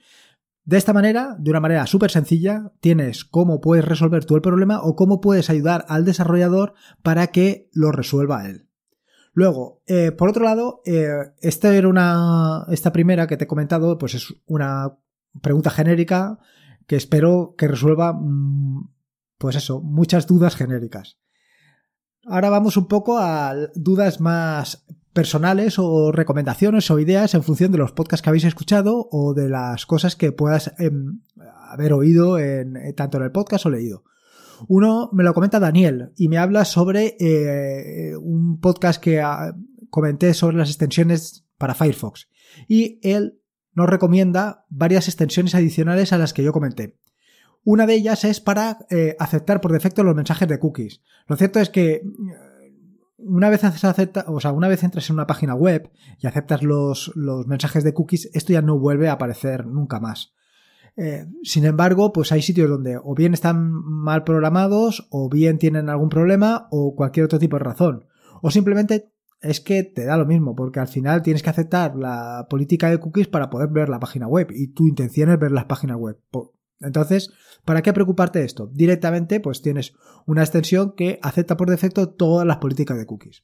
De 0.65 0.75
esta 0.75 0.91
manera, 0.91 1.37
de 1.39 1.49
una 1.49 1.61
manera 1.61 1.87
súper 1.87 2.11
sencilla, 2.11 2.73
tienes 2.81 3.23
cómo 3.23 3.61
puedes 3.61 3.85
resolver 3.85 4.25
tú 4.25 4.35
el 4.35 4.41
problema 4.41 4.81
o 4.83 4.97
cómo 4.97 5.21
puedes 5.21 5.49
ayudar 5.49 5.85
al 5.87 6.03
desarrollador 6.03 6.73
para 7.03 7.27
que 7.27 7.69
lo 7.71 7.93
resuelva 7.93 8.49
él. 8.49 8.67
Luego, 9.33 9.81
eh, 9.87 10.11
por 10.11 10.29
otro 10.29 10.45
lado, 10.45 10.81
eh, 10.85 11.09
esta 11.41 11.75
era 11.75 11.87
una. 11.87 12.65
Esta 12.69 12.93
primera 12.93 13.25
que 13.27 13.35
te 13.35 13.45
he 13.45 13.47
comentado, 13.47 13.97
pues 13.97 14.13
es 14.13 14.33
una 14.45 14.97
pregunta 15.41 15.71
genérica 15.71 16.39
que 16.85 16.95
espero 16.95 17.55
que 17.57 17.67
resuelva, 17.67 18.13
mm, 18.13 18.89
pues 19.39 19.55
eso, 19.55 19.81
muchas 19.81 20.27
dudas 20.27 20.55
genéricas. 20.55 21.17
Ahora 22.25 22.51
vamos 22.51 22.77
un 22.77 22.87
poco 22.87 23.17
a 23.17 23.55
dudas 23.75 24.21
más 24.21 24.85
personales 25.13 25.77
o 25.79 26.11
recomendaciones 26.11 26.89
o 26.91 26.99
ideas 26.99 27.33
en 27.33 27.43
función 27.43 27.71
de 27.71 27.77
los 27.79 27.91
podcasts 27.91 28.21
que 28.23 28.29
habéis 28.29 28.45
escuchado 28.45 29.09
o 29.11 29.33
de 29.33 29.49
las 29.49 29.85
cosas 29.85 30.15
que 30.15 30.31
puedas 30.31 30.73
em, 30.79 31.21
haber 31.69 31.93
oído 31.93 32.37
en, 32.39 32.77
tanto 32.95 33.17
en 33.17 33.23
el 33.23 33.31
podcast 33.31 33.65
o 33.65 33.69
leído. 33.69 34.03
Uno 34.67 35.09
me 35.13 35.23
lo 35.23 35.33
comenta 35.33 35.59
Daniel 35.59 36.11
y 36.17 36.27
me 36.27 36.37
habla 36.37 36.65
sobre 36.65 37.15
eh, 37.19 38.15
un 38.17 38.59
podcast 38.59 39.01
que 39.01 39.21
ah, 39.21 39.55
comenté 39.89 40.33
sobre 40.33 40.57
las 40.57 40.69
extensiones 40.69 41.45
para 41.57 41.75
Firefox. 41.75 42.29
Y 42.67 42.99
él 43.01 43.39
nos 43.73 43.89
recomienda 43.89 44.65
varias 44.69 45.07
extensiones 45.07 45.55
adicionales 45.55 46.13
a 46.13 46.17
las 46.17 46.33
que 46.33 46.43
yo 46.43 46.53
comenté. 46.53 46.97
Una 47.63 47.85
de 47.85 47.95
ellas 47.95 48.25
es 48.25 48.41
para 48.41 48.79
eh, 48.89 49.15
aceptar 49.19 49.61
por 49.61 49.71
defecto 49.71 50.03
los 50.03 50.15
mensajes 50.15 50.47
de 50.47 50.59
cookies. 50.59 51.01
Lo 51.27 51.37
cierto 51.37 51.59
es 51.59 51.69
que 51.69 52.01
mm, 52.03 52.31
una 53.17 53.49
vez 53.49 53.63
acepta, 53.63 54.25
o 54.27 54.39
sea, 54.39 54.51
una 54.51 54.67
vez 54.67 54.83
entras 54.83 55.09
en 55.09 55.15
una 55.15 55.27
página 55.27 55.55
web 55.55 55.89
y 56.19 56.27
aceptas 56.27 56.61
los, 56.61 57.11
los 57.15 57.47
mensajes 57.47 57.83
de 57.83 57.93
cookies, 57.93 58.29
esto 58.33 58.53
ya 58.53 58.61
no 58.61 58.77
vuelve 58.77 59.07
a 59.07 59.13
aparecer 59.13 59.65
nunca 59.65 59.99
más. 59.99 60.33
Eh, 60.95 61.25
sin 61.43 61.65
embargo, 61.65 62.13
pues 62.13 62.31
hay 62.31 62.41
sitios 62.41 62.69
donde 62.69 62.97
o 63.01 63.15
bien 63.15 63.33
están 63.33 63.71
mal 63.71 64.23
programados, 64.23 65.07
o 65.09 65.29
bien 65.29 65.57
tienen 65.57 65.89
algún 65.89 66.09
problema, 66.09 66.67
o 66.71 66.95
cualquier 66.95 67.25
otro 67.25 67.39
tipo 67.39 67.57
de 67.57 67.63
razón. 67.63 68.05
O 68.41 68.51
simplemente 68.51 69.11
es 69.41 69.59
que 69.59 69.83
te 69.83 70.05
da 70.05 70.17
lo 70.17 70.25
mismo, 70.25 70.55
porque 70.55 70.79
al 70.79 70.87
final 70.87 71.21
tienes 71.21 71.43
que 71.43 71.49
aceptar 71.49 71.95
la 71.95 72.47
política 72.49 72.89
de 72.89 72.99
cookies 72.99 73.27
para 73.27 73.49
poder 73.49 73.69
ver 73.69 73.89
la 73.89 73.99
página 73.99 74.27
web, 74.27 74.51
y 74.51 74.67
tu 74.67 74.87
intención 74.87 75.29
es 75.31 75.39
ver 75.39 75.51
las 75.51 75.65
páginas 75.65 75.97
web. 75.97 76.19
Entonces, 76.79 77.31
¿para 77.65 77.81
qué 77.81 77.93
preocuparte 77.93 78.39
de 78.39 78.45
esto? 78.45 78.67
Directamente, 78.67 79.39
pues 79.39 79.61
tienes 79.61 79.93
una 80.25 80.43
extensión 80.43 80.93
que 80.95 81.19
acepta 81.21 81.57
por 81.57 81.69
defecto 81.69 82.09
todas 82.09 82.45
las 82.45 82.57
políticas 82.57 82.97
de 82.97 83.05
cookies. 83.05 83.43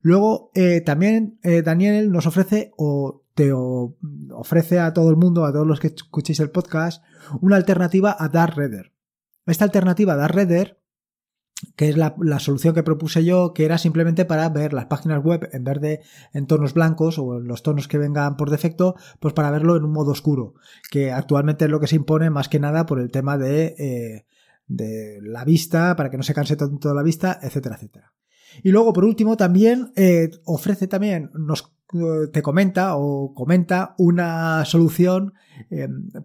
Luego, 0.00 0.50
eh, 0.54 0.80
también 0.80 1.38
eh, 1.42 1.62
Daniel 1.62 2.10
nos 2.10 2.26
ofrece 2.26 2.72
o 2.76 3.24
te 3.38 3.52
ofrece 3.52 4.80
a 4.80 4.92
todo 4.92 5.10
el 5.10 5.16
mundo, 5.16 5.44
a 5.44 5.52
todos 5.52 5.64
los 5.64 5.78
que 5.78 5.86
escuchéis 5.86 6.40
el 6.40 6.50
podcast, 6.50 7.04
una 7.40 7.54
alternativa 7.54 8.16
a 8.18 8.28
Dark 8.28 8.56
Esta 9.46 9.64
alternativa 9.64 10.14
a 10.14 10.16
Dark 10.16 10.36
que 11.76 11.88
es 11.88 11.96
la, 11.96 12.16
solución 12.40 12.74
que 12.74 12.82
propuse 12.82 13.24
yo, 13.24 13.52
que 13.54 13.64
era 13.64 13.78
simplemente 13.78 14.24
para 14.24 14.48
ver 14.48 14.72
las 14.72 14.86
páginas 14.86 15.22
web 15.22 15.48
en 15.52 15.62
vez 15.62 15.80
de 15.80 16.00
en 16.32 16.48
tonos 16.48 16.74
blancos 16.74 17.16
o 17.20 17.38
en 17.38 17.46
los 17.46 17.62
tonos 17.62 17.86
que 17.86 17.98
vengan 17.98 18.36
por 18.36 18.50
defecto, 18.50 18.96
pues 19.20 19.34
para 19.34 19.52
verlo 19.52 19.76
en 19.76 19.84
un 19.84 19.92
modo 19.92 20.10
oscuro, 20.10 20.54
que 20.90 21.12
actualmente 21.12 21.66
es 21.66 21.70
lo 21.70 21.78
que 21.78 21.86
se 21.86 21.94
impone 21.94 22.30
más 22.30 22.48
que 22.48 22.58
nada 22.58 22.86
por 22.86 22.98
el 22.98 23.12
tema 23.12 23.38
de, 23.38 23.76
eh, 23.78 25.20
la 25.22 25.44
vista, 25.44 25.94
para 25.94 26.10
que 26.10 26.16
no 26.16 26.24
se 26.24 26.34
canse 26.34 26.56
tanto 26.56 26.92
la 26.92 27.04
vista, 27.04 27.38
etcétera, 27.40 27.76
etcétera. 27.76 28.12
Y 28.64 28.72
luego, 28.72 28.92
por 28.92 29.04
último, 29.04 29.36
también 29.36 29.92
eh, 29.94 30.28
ofrece 30.44 30.88
también, 30.88 31.30
nos 31.34 31.77
te 32.32 32.42
comenta 32.42 32.96
o 32.96 33.32
comenta 33.34 33.94
una 33.98 34.64
solución 34.64 35.34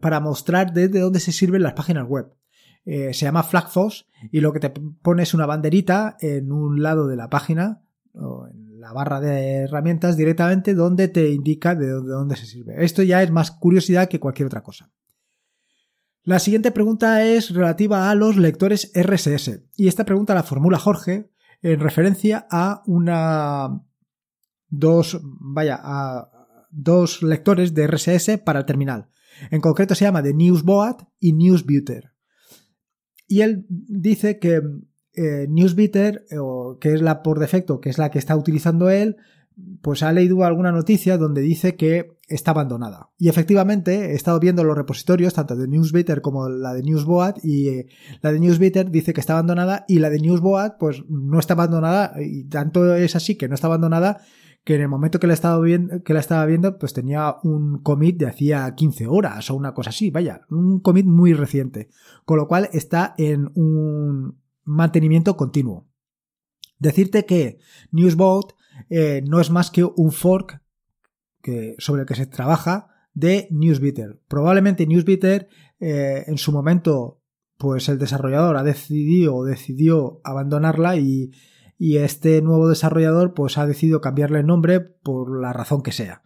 para 0.01 0.19
mostrar 0.19 0.73
desde 0.73 0.99
dónde 0.99 1.19
se 1.19 1.31
sirven 1.31 1.63
las 1.63 1.73
páginas 1.73 2.07
web. 2.07 2.33
Eh, 2.85 3.13
se 3.13 3.25
llama 3.25 3.43
FlagFoss 3.43 4.07
y 4.31 4.41
lo 4.41 4.51
que 4.51 4.59
te 4.59 4.69
pone 4.69 5.23
es 5.23 5.33
una 5.33 5.45
banderita 5.45 6.17
en 6.19 6.51
un 6.51 6.83
lado 6.83 7.07
de 7.07 7.15
la 7.15 7.29
página 7.29 7.81
o 8.13 8.47
en 8.47 8.81
la 8.81 8.91
barra 8.91 9.21
de 9.21 9.63
herramientas 9.63 10.17
directamente 10.17 10.73
donde 10.73 11.07
te 11.07 11.29
indica 11.29 11.75
de 11.75 11.87
dónde 11.87 12.35
se 12.35 12.45
sirve. 12.45 12.83
Esto 12.83 13.01
ya 13.01 13.23
es 13.23 13.31
más 13.31 13.51
curiosidad 13.51 14.09
que 14.09 14.19
cualquier 14.19 14.47
otra 14.47 14.63
cosa. 14.63 14.91
La 16.23 16.39
siguiente 16.39 16.71
pregunta 16.71 17.23
es 17.25 17.53
relativa 17.53 18.09
a 18.09 18.15
los 18.15 18.35
lectores 18.35 18.91
RSS 18.93 19.61
y 19.77 19.87
esta 19.87 20.03
pregunta 20.03 20.35
la 20.35 20.43
formula 20.43 20.77
Jorge 20.77 21.29
en 21.61 21.79
referencia 21.79 22.47
a 22.51 22.83
una 22.85 23.81
dos 24.73 25.19
vaya 25.23 25.79
dos 26.71 27.21
lectores 27.21 27.73
de 27.73 27.87
RSS 27.87 28.39
para 28.43 28.59
el 28.59 28.65
terminal. 28.65 29.09
En 29.51 29.61
concreto 29.61 29.95
se 29.95 30.05
llama 30.05 30.21
de 30.21 30.33
Newsboat 30.33 31.03
y 31.19 31.33
Newsbuter. 31.33 32.11
Y 33.27 33.41
él 33.41 33.65
dice 33.69 34.39
que 34.39 34.61
eh, 35.15 35.47
Newsbeater, 35.47 36.25
o 36.39 36.77
que 36.79 36.93
es 36.93 37.01
la 37.01 37.21
por 37.21 37.39
defecto, 37.39 37.79
que 37.79 37.89
es 37.89 37.97
la 37.97 38.09
que 38.09 38.19
está 38.19 38.35
utilizando 38.35 38.89
él, 38.89 39.17
pues 39.81 40.01
ha 40.01 40.11
leído 40.11 40.43
alguna 40.43 40.71
noticia 40.71 41.17
donde 41.17 41.41
dice 41.41 41.75
que 41.75 42.17
está 42.27 42.51
abandonada. 42.51 43.11
Y 43.19 43.29
efectivamente 43.29 44.11
he 44.11 44.15
estado 44.15 44.39
viendo 44.39 44.63
los 44.63 44.75
repositorios, 44.75 45.35
tanto 45.35 45.55
de 45.55 45.67
Newsbeater 45.67 46.21
como 46.21 46.49
la 46.49 46.73
de 46.73 46.81
Newsboat, 46.81 47.43
y 47.43 47.69
eh, 47.69 47.87
la 48.21 48.31
de 48.31 48.39
Newsbeater 48.39 48.89
dice 48.89 49.13
que 49.13 49.19
está 49.21 49.33
abandonada 49.33 49.85
y 49.87 49.99
la 49.99 50.09
de 50.09 50.19
Newsboat 50.19 50.77
pues 50.79 51.03
no 51.07 51.39
está 51.39 51.53
abandonada, 51.53 52.13
y 52.19 52.45
tanto 52.45 52.95
es 52.95 53.15
así 53.15 53.35
que 53.35 53.47
no 53.47 53.53
está 53.53 53.67
abandonada 53.67 54.21
que 54.63 54.75
en 54.75 54.81
el 54.81 54.87
momento 54.87 55.19
que 55.19 55.27
la 55.27 55.33
estaba 55.33 56.45
viendo, 56.45 56.77
pues 56.79 56.93
tenía 56.93 57.35
un 57.43 57.81
commit 57.81 58.17
de 58.17 58.27
hacía 58.27 58.73
15 58.75 59.07
horas 59.07 59.49
o 59.49 59.55
una 59.55 59.73
cosa 59.73 59.89
así, 59.89 60.09
vaya, 60.09 60.41
un 60.49 60.79
commit 60.79 61.05
muy 61.05 61.33
reciente, 61.33 61.89
con 62.25 62.37
lo 62.37 62.47
cual 62.47 62.69
está 62.71 63.13
en 63.17 63.51
un 63.55 64.39
mantenimiento 64.63 65.35
continuo. 65.35 65.87
Decirte 66.79 67.25
que 67.25 67.59
Newsbot 67.91 68.55
eh, 68.89 69.21
no 69.25 69.41
es 69.41 69.49
más 69.49 69.69
que 69.69 69.83
un 69.83 70.11
fork 70.11 70.61
que, 71.41 71.75
sobre 71.77 72.01
el 72.01 72.07
que 72.07 72.15
se 72.15 72.25
trabaja 72.25 72.87
de 73.13 73.47
Newsbeater. 73.51 74.21
Probablemente 74.27 74.87
Newsbeater 74.87 75.49
eh, 75.79 76.23
en 76.25 76.37
su 76.37 76.51
momento, 76.51 77.21
pues 77.57 77.89
el 77.89 77.99
desarrollador 77.99 78.57
ha 78.57 78.63
decidido 78.63 79.35
o 79.35 79.45
decidió 79.45 80.21
abandonarla 80.23 80.95
y 80.95 81.31
y 81.83 81.97
este 81.97 82.41
nuevo 82.41 82.69
desarrollador 82.69 83.33
pues 83.33 83.57
ha 83.57 83.67
decidido 83.67 83.99
cambiarle 83.99 84.39
el 84.39 84.45
nombre 84.45 84.79
por 84.79 85.41
la 85.41 85.51
razón 85.51 85.83
que 85.83 85.91
sea. 85.91 86.21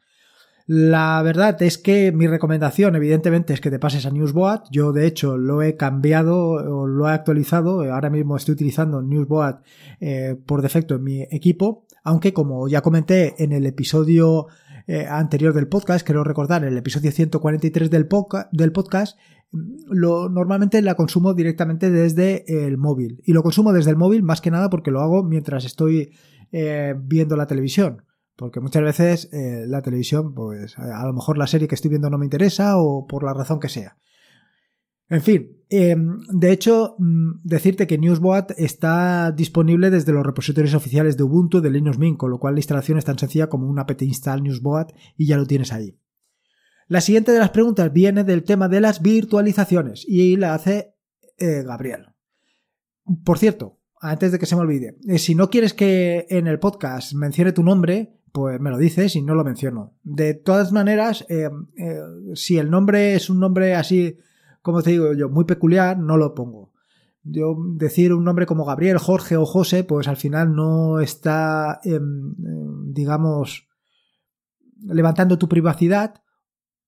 La 0.67 1.19
verdad 1.23 1.59
es 1.63 1.79
que 1.79 2.11
mi 2.11 2.27
recomendación, 2.27 2.95
evidentemente, 2.95 3.55
es 3.55 3.59
que 3.59 3.71
te 3.71 3.79
pases 3.79 4.05
a 4.05 4.11
Newsboat. 4.11 4.67
Yo, 4.69 4.91
de 4.91 5.07
hecho, 5.07 5.35
lo 5.35 5.63
he 5.63 5.75
cambiado 5.75 6.37
o 6.37 6.85
lo 6.85 7.09
he 7.09 7.11
actualizado. 7.11 7.81
Ahora 7.91 8.11
mismo 8.11 8.37
estoy 8.37 8.53
utilizando 8.53 9.01
Newsboat 9.01 9.63
eh, 9.99 10.35
por 10.45 10.61
defecto 10.61 10.93
en 10.93 11.03
mi 11.03 11.21
equipo. 11.23 11.87
Aunque, 12.03 12.33
como 12.33 12.67
ya 12.67 12.81
comenté 12.81 13.43
en 13.43 13.51
el 13.51 13.65
episodio 13.65 14.49
eh, 14.85 15.07
anterior 15.09 15.55
del 15.55 15.67
podcast, 15.67 16.05
quiero 16.05 16.23
recordar, 16.23 16.65
el 16.65 16.77
episodio 16.77 17.11
143 17.11 17.89
del, 17.89 18.07
del 18.51 18.71
podcast, 18.71 19.17
lo, 19.51 20.29
normalmente 20.29 20.81
la 20.81 20.95
consumo 20.95 21.33
directamente 21.33 21.89
desde 21.89 22.65
el 22.65 22.77
móvil. 22.77 23.21
Y 23.25 23.33
lo 23.33 23.43
consumo 23.43 23.73
desde 23.73 23.91
el 23.91 23.97
móvil 23.97 24.23
más 24.23 24.41
que 24.41 24.51
nada 24.51 24.69
porque 24.69 24.91
lo 24.91 25.01
hago 25.01 25.23
mientras 25.23 25.65
estoy 25.65 26.13
eh, 26.51 26.95
viendo 26.97 27.35
la 27.35 27.47
televisión. 27.47 28.03
Porque 28.35 28.59
muchas 28.59 28.83
veces 28.83 29.29
eh, 29.33 29.65
la 29.67 29.81
televisión, 29.81 30.33
pues 30.35 30.77
a 30.77 31.05
lo 31.07 31.13
mejor 31.13 31.37
la 31.37 31.47
serie 31.47 31.67
que 31.67 31.75
estoy 31.75 31.89
viendo 31.89 32.09
no 32.09 32.19
me 32.19 32.25
interesa 32.25 32.77
o 32.77 33.07
por 33.07 33.23
la 33.23 33.33
razón 33.33 33.59
que 33.59 33.69
sea. 33.69 33.97
En 35.09 35.21
fin, 35.21 35.63
em, 35.69 36.19
de 36.33 36.51
hecho, 36.51 36.95
mm, 36.99 37.39
decirte 37.43 37.87
que 37.87 37.97
Newsboat 37.97 38.51
está 38.57 39.31
disponible 39.31 39.89
desde 39.89 40.11
los 40.11 40.25
repositorios 40.25 40.75
oficiales 40.75 41.15
de 41.15 41.23
Ubuntu 41.23 41.61
de 41.61 41.71
Linux 41.71 41.97
Mint, 41.97 42.17
con 42.17 42.29
lo 42.29 42.39
cual 42.39 42.55
la 42.55 42.59
instalación 42.59 42.97
es 42.97 43.05
tan 43.05 43.17
sencilla 43.17 43.47
como 43.47 43.67
un 43.67 43.79
apt 43.79 44.01
install 44.01 44.43
Newsboat 44.43 44.91
y 45.15 45.25
ya 45.25 45.37
lo 45.37 45.45
tienes 45.45 45.71
ahí. 45.71 45.97
La 46.89 47.01
siguiente 47.01 47.33
de 47.33 47.39
las 47.39 47.49
preguntas 47.49 47.91
viene 47.91 48.23
del 48.23 48.43
tema 48.43 48.69
de 48.69 48.79
las 48.79 49.01
virtualizaciones 49.01 50.05
y 50.07 50.37
la 50.37 50.53
hace 50.53 50.95
eh, 51.37 51.63
Gabriel. 51.63 52.13
Por 53.25 53.37
cierto, 53.39 53.79
antes 53.99 54.31
de 54.31 54.39
que 54.39 54.45
se 54.45 54.55
me 54.55 54.61
olvide, 54.61 54.97
eh, 55.05 55.19
si 55.19 55.35
no 55.35 55.49
quieres 55.49 55.73
que 55.73 56.27
en 56.29 56.47
el 56.47 56.59
podcast 56.59 57.13
mencione 57.13 57.51
tu 57.51 57.61
nombre, 57.61 58.21
pues 58.31 58.61
me 58.61 58.69
lo 58.69 58.77
dices 58.77 59.17
y 59.17 59.21
no 59.21 59.35
lo 59.35 59.43
menciono. 59.43 59.95
De 60.03 60.33
todas 60.33 60.71
maneras, 60.71 61.25
eh, 61.27 61.49
si 62.35 62.57
el 62.57 62.69
nombre 62.71 63.15
es 63.15 63.29
un 63.29 63.41
nombre 63.41 63.75
así, 63.75 64.17
como 64.61 64.81
te 64.81 64.91
digo 64.91 65.13
yo, 65.13 65.27
muy 65.27 65.43
peculiar, 65.43 65.99
no 65.99 66.15
lo 66.15 66.33
pongo. 66.35 66.71
Yo 67.23 67.57
decir 67.73 68.13
un 68.13 68.23
nombre 68.23 68.45
como 68.45 68.63
Gabriel, 68.63 68.97
Jorge 68.97 69.35
o 69.35 69.45
José, 69.45 69.83
pues 69.83 70.07
al 70.07 70.15
final 70.15 70.55
no 70.55 71.01
está, 71.01 71.81
em, 71.83 72.33
digamos, 72.93 73.67
levantando 74.85 75.37
tu 75.37 75.49
privacidad 75.49 76.21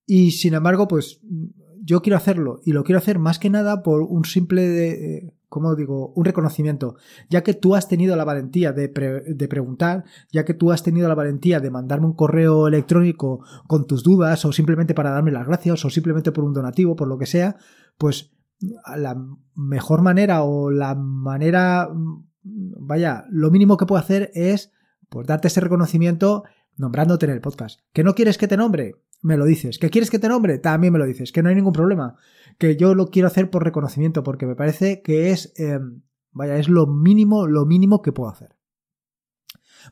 y 0.10 0.32
sin 0.32 0.56
embargo, 0.56 0.88
pues 0.88 1.22
yo 1.84 2.02
quiero 2.02 2.18
hacerlo 2.18 2.62
y 2.66 2.72
lo 2.72 2.84
quiero 2.84 2.98
hacer 2.98 3.20
más 3.20 3.38
que 3.38 3.52
nada 3.52 3.84
por 3.84 4.02
un 4.02 4.26
simple, 4.26 4.68
de, 4.68 5.18
eh, 5.18 5.34
¿cómo 5.50 5.76
digo?, 5.76 6.14
un 6.16 6.26
reconocimiento, 6.26 6.96
ya 7.30 7.44
que 7.44 7.54
tú 7.54 7.76
has 7.76 7.88
tenido 7.88 8.16
la 8.16 8.26
valentía 8.26 8.74
de, 8.74 8.88
de, 8.88 9.48
preguntar, 9.48 10.06
ya 10.32 10.46
que 10.46 10.56
tú 10.56 10.72
has 10.72 10.82
tenido 10.82 11.08
la 11.08 11.14
valentía 11.14 11.60
de 11.60 11.70
mandarme 11.70 12.08
un 12.08 12.16
correo 12.16 12.68
electrónico 12.68 13.46
con 13.68 13.86
tus 13.86 14.02
dudas 14.02 14.44
o 14.46 14.52
simplemente 14.52 14.96
para 14.96 15.12
darme 15.12 15.30
las 15.30 15.46
gracias 15.46 15.86
o 15.86 15.92
simplemente 15.92 16.32
por 16.32 16.44
un 16.44 16.56
donativo, 16.56 16.96
por 16.96 17.08
lo 17.08 17.20
que 17.20 17.28
sea, 17.28 17.58
pues 18.00 18.32
la 18.98 19.16
mejor 19.54 20.02
manera 20.02 20.42
o 20.42 20.72
la 20.72 20.96
manera, 20.96 21.88
vaya, 22.42 23.26
lo 23.30 23.52
mínimo 23.52 23.78
que 23.78 23.86
puedo 23.86 24.02
hacer 24.02 24.32
es 24.34 24.72
pues 25.08 25.28
darte 25.28 25.50
ese 25.50 25.62
reconocimiento 25.62 26.46
nombrándote 26.78 27.28
en 27.28 27.34
el 27.34 27.42
podcast. 27.42 27.82
¿Que 27.94 28.04
no 28.04 28.16
quieres 28.16 28.40
que 28.40 28.48
te 28.48 28.58
nombre? 28.58 28.96
Me 29.22 29.38
lo 29.38 29.46
dices. 29.46 29.80
¿Que 29.80 29.90
quieres 29.90 30.10
que 30.10 30.20
te 30.20 30.30
nombre? 30.30 30.58
También 30.60 30.94
me 30.94 31.00
lo 31.00 31.06
dices. 31.06 31.32
Que 31.32 31.44
no 31.44 31.50
hay 31.50 31.56
ningún 31.56 31.74
problema. 31.74 32.16
Que 32.58 32.78
yo 32.78 32.96
lo 32.96 33.10
quiero 33.10 33.28
hacer 33.28 33.50
por 33.50 33.64
reconocimiento, 33.64 34.24
porque 34.24 34.46
me 34.46 34.56
parece 34.56 35.02
que 35.02 35.32
es, 35.32 35.54
em, 35.58 36.02
vaya, 36.32 36.58
es 36.58 36.70
lo 36.70 36.88
mínimo, 36.88 37.48
lo 37.48 37.66
mínimo 37.66 38.02
que 38.02 38.12
puedo 38.12 38.30
hacer. 38.30 38.56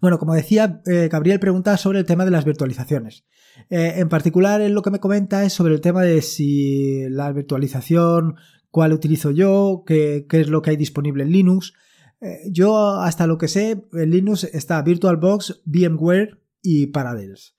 Bueno, 0.01 0.19
como 0.19 0.34
decía, 0.34 0.81
eh, 0.86 1.10
Gabriel 1.12 1.39
pregunta 1.39 1.77
sobre 1.77 2.00
el 2.00 2.05
tema 2.05 2.25
de 2.25 2.31
las 2.31 2.46
virtualizaciones. 2.46 3.25
Eh, 3.69 3.93
en 3.98 4.10
particular, 4.10 4.62
él 4.62 4.74
lo 4.74 4.81
que 4.81 4.91
me 4.91 5.00
comenta 5.00 5.43
es 5.43 5.53
sobre 5.53 5.74
el 5.74 5.81
tema 5.81 6.03
de 6.03 6.22
si 6.22 7.10
la 7.10 7.31
virtualización, 7.31 8.36
cuál 8.69 8.93
utilizo 8.93 9.31
yo, 9.31 9.84
qué, 9.86 10.25
qué 10.29 10.41
es 10.41 10.50
lo 10.50 10.62
que 10.62 10.72
hay 10.72 10.77
disponible 10.77 11.24
en 11.24 11.31
Linux. 11.31 11.74
Eh, 12.22 12.50
yo, 12.51 13.00
hasta 13.00 13.27
lo 13.27 13.38
que 13.38 13.48
sé, 13.48 13.88
en 13.93 14.12
Linux 14.12 14.43
está 14.43 14.81
VirtualBox, 14.81 15.62
VMware 15.65 16.39
y 16.62 16.88
Parallels. 16.88 17.55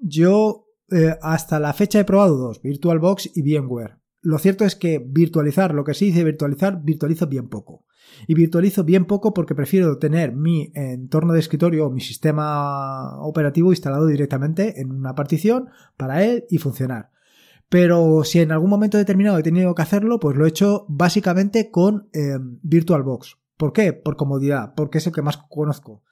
Yo 0.00 0.67
eh, 0.90 1.16
hasta 1.22 1.60
la 1.60 1.72
fecha 1.72 2.00
he 2.00 2.04
probado 2.04 2.36
dos, 2.36 2.62
VirtualBox 2.62 3.36
y 3.36 3.42
VMware. 3.42 3.98
Lo 4.20 4.38
cierto 4.38 4.64
es 4.64 4.74
que 4.74 4.98
virtualizar, 4.98 5.74
lo 5.74 5.84
que 5.84 5.94
se 5.94 6.06
dice 6.06 6.24
virtualizar, 6.24 6.82
virtualizo 6.82 7.26
bien 7.26 7.48
poco. 7.48 7.84
Y 8.26 8.34
virtualizo 8.34 8.84
bien 8.84 9.04
poco 9.04 9.32
porque 9.32 9.54
prefiero 9.54 9.98
tener 9.98 10.34
mi 10.34 10.72
entorno 10.74 11.32
de 11.32 11.40
escritorio 11.40 11.86
o 11.86 11.90
mi 11.90 12.00
sistema 12.00 13.20
operativo 13.20 13.70
instalado 13.70 14.06
directamente 14.06 14.80
en 14.80 14.90
una 14.90 15.14
partición 15.14 15.68
para 15.96 16.24
él 16.24 16.44
y 16.50 16.58
funcionar. 16.58 17.10
Pero 17.68 18.24
si 18.24 18.40
en 18.40 18.50
algún 18.50 18.70
momento 18.70 18.96
determinado 18.96 19.38
he 19.38 19.42
tenido 19.42 19.74
que 19.74 19.82
hacerlo, 19.82 20.18
pues 20.18 20.36
lo 20.36 20.46
he 20.46 20.48
hecho 20.48 20.86
básicamente 20.88 21.70
con 21.70 22.08
eh, 22.12 22.38
VirtualBox. 22.62 23.36
¿Por 23.56 23.72
qué? 23.72 23.92
Por 23.92 24.16
comodidad, 24.16 24.74
porque 24.74 24.98
es 24.98 25.06
el 25.06 25.12
que 25.12 25.22
más 25.22 25.36
conozco 25.36 26.02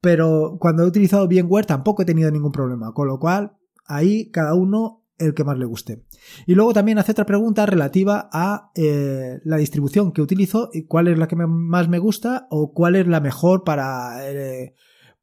pero 0.00 0.58
cuando 0.60 0.82
he 0.82 0.86
utilizado 0.86 1.26
VMware 1.26 1.66
tampoco 1.66 2.02
he 2.02 2.06
tenido 2.06 2.30
ningún 2.30 2.52
problema, 2.52 2.92
con 2.92 3.08
lo 3.08 3.18
cual 3.18 3.56
ahí 3.88 4.30
cada 4.30 4.54
uno 4.54 5.04
el 5.18 5.34
que 5.34 5.44
más 5.44 5.58
le 5.58 5.64
guste. 5.64 6.04
Y 6.46 6.54
luego 6.54 6.72
también 6.72 6.98
hace 6.98 7.12
otra 7.12 7.26
pregunta 7.26 7.66
relativa 7.66 8.28
a 8.32 8.70
eh, 8.74 9.40
la 9.44 9.56
distribución 9.56 10.12
que 10.12 10.22
utilizo 10.22 10.70
y 10.72 10.86
cuál 10.86 11.08
es 11.08 11.18
la 11.18 11.26
que 11.26 11.36
más 11.36 11.88
me 11.88 11.98
gusta 11.98 12.46
o 12.50 12.72
cuál 12.72 12.96
es 12.96 13.06
la 13.06 13.20
mejor 13.20 13.64
para, 13.64 14.30
eh, 14.30 14.74